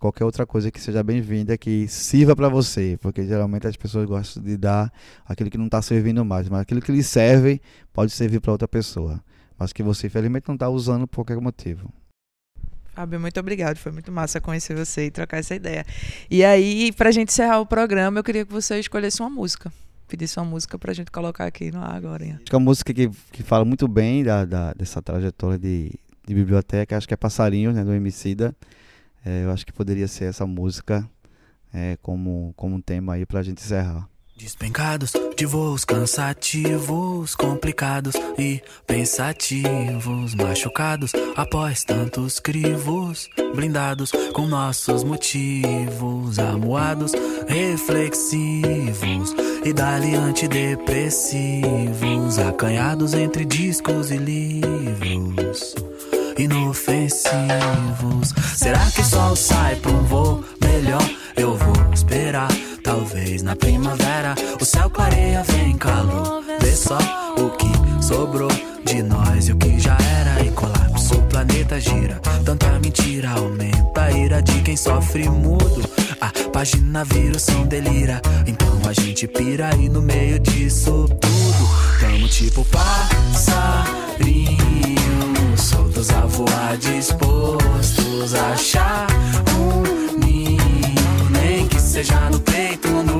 [0.00, 4.42] qualquer outra coisa que seja bem-vinda, que sirva para você, porque geralmente as pessoas gostam
[4.42, 4.90] de dar
[5.26, 7.60] aquilo que não está servindo mais, mas aquilo que lhe serve
[7.92, 9.22] pode servir para outra pessoa,
[9.58, 11.92] mas que você infelizmente não está usando por qualquer motivo.
[12.94, 13.76] Fábio, muito obrigado.
[13.78, 15.84] Foi muito massa conhecer você e trocar essa ideia.
[16.30, 19.72] E aí, pra gente encerrar o programa, eu queria que você escolhesse uma música.
[20.08, 22.24] Pedisse uma música pra gente colocar aqui no ar agora.
[22.24, 25.90] Acho que é uma música que, que fala muito bem da, da- dessa trajetória de,
[26.26, 28.54] de biblioteca, acho que é Passarinhos, né, do Emicida.
[29.24, 31.08] É, eu acho que poderia ser essa música
[31.72, 34.06] é, como, como um tema aí pra gente encerrar.
[34.42, 46.40] Despencados de voos cansativos, complicados e pensativos, machucados após tantos crivos, blindados com nossos motivos,
[46.40, 47.12] amuados,
[47.46, 49.32] reflexivos
[49.64, 55.76] e dali antidepressivos, acanhados entre discos e livros
[56.38, 58.32] inofensivos.
[58.56, 61.02] Será que o sol sai pra um voo melhor?
[61.36, 62.48] Eu vou esperar,
[62.82, 66.42] talvez na primavera o céu clareia, vem calor.
[66.60, 66.98] Vê só
[67.36, 68.50] o que sobrou
[68.84, 71.14] de nós e o que já era e colapso.
[71.14, 75.82] O planeta gira, tanta mentira aumenta a ira de quem sofre mudo.
[76.20, 81.68] A página vira o som delira, então a gente pira e no meio disso tudo
[82.00, 83.62] tamo tipo passarinho
[85.56, 89.06] soltos a voar, dispostos a achar
[89.58, 93.11] um ninho, nem que seja no peito do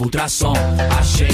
[0.00, 0.54] tipo ultrassom.
[0.98, 1.28] Achei,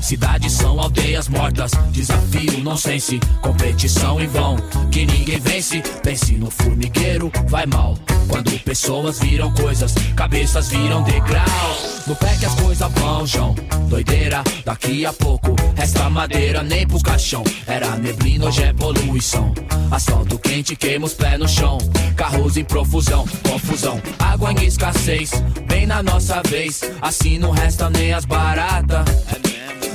[0.00, 1.70] cidades são aldeias mortas.
[1.90, 4.56] Desafio, nonsense, competição em vão.
[4.90, 7.96] Que ninguém vence, pense no formigueiro, vai mal.
[8.28, 12.06] Quando pessoas viram coisas, cabeças viram degraus.
[12.06, 13.54] No pé que as coisas vão, João.
[13.88, 17.42] Doideira, daqui a pouco resta madeira nem pro caixão.
[17.66, 19.52] Era neblina, hoje é poluição.
[19.90, 21.78] Asfalto quente, queima os pés no chão.
[22.16, 24.00] Carros em profusão, confusão.
[24.18, 25.30] Água em escassez,
[25.66, 26.80] bem na nossa vez.
[27.00, 29.06] Assim não resta nem as baratas.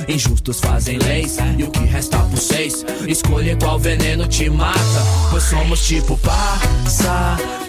[0.08, 4.78] Injustos fazem leis e o que resta por seis Escolher qual veneno te mata
[5.30, 6.18] Pois somos tipo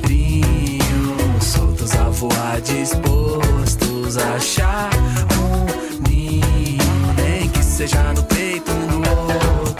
[0.06, 4.90] passarinho Soltos a voar, dispostos a achar
[5.38, 5.66] um
[6.10, 9.76] ninho Nem que seja no peito do outro.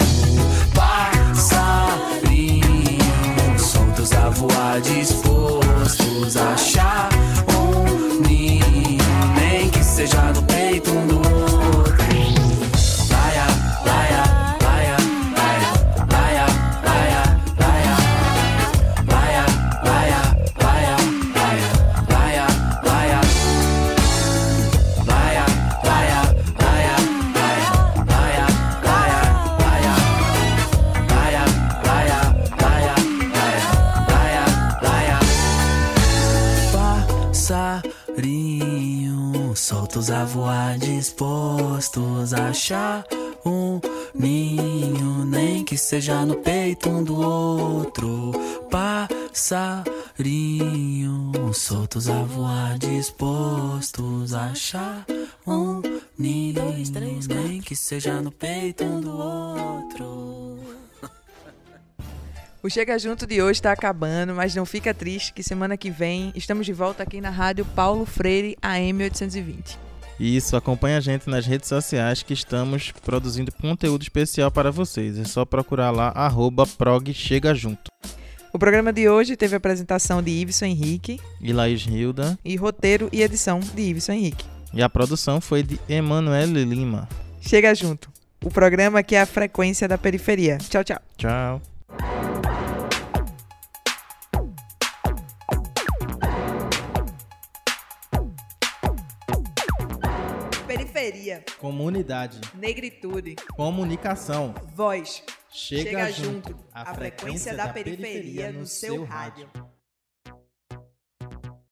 [0.74, 1.90] Passarinho
[3.60, 7.15] Soltos a voar, dispostos a achar
[45.86, 48.32] seja no peito um do outro.
[48.72, 49.94] Passarinho,
[51.54, 55.06] soltos a voar, dispostos a achar
[55.46, 55.84] um
[56.18, 56.56] ninho,
[57.28, 60.58] nem que seja no peito um do outro.
[62.64, 66.34] O Chega Junto de hoje está acabando, mas não fica triste que semana que vem
[66.36, 69.85] estamos de volta aqui na rádio Paulo Freire AM 820.
[70.20, 75.18] Isso, acompanha a gente nas redes sociais que estamos produzindo conteúdo especial para vocês.
[75.18, 77.92] É só procurar lá, arroba prog Chega Junto.
[78.54, 82.40] O programa de hoje teve a apresentação de Iveson Henrique E Laís Hilda.
[82.46, 84.46] e roteiro e edição de Iveson Henrique.
[84.74, 87.08] E a produção foi de Emanuele Lima.
[87.42, 88.10] Chega Junto,
[88.44, 90.58] o programa que é a frequência da periferia.
[90.70, 91.02] Tchau, tchau.
[91.18, 91.62] Tchau.
[101.06, 102.42] Periferia, Comunidade.
[102.56, 104.56] negritude, Comunicação.
[104.74, 105.22] voz.
[105.52, 106.50] Chega, Chega junto.
[106.50, 109.48] junto, a frequência da periferia no seu rádio.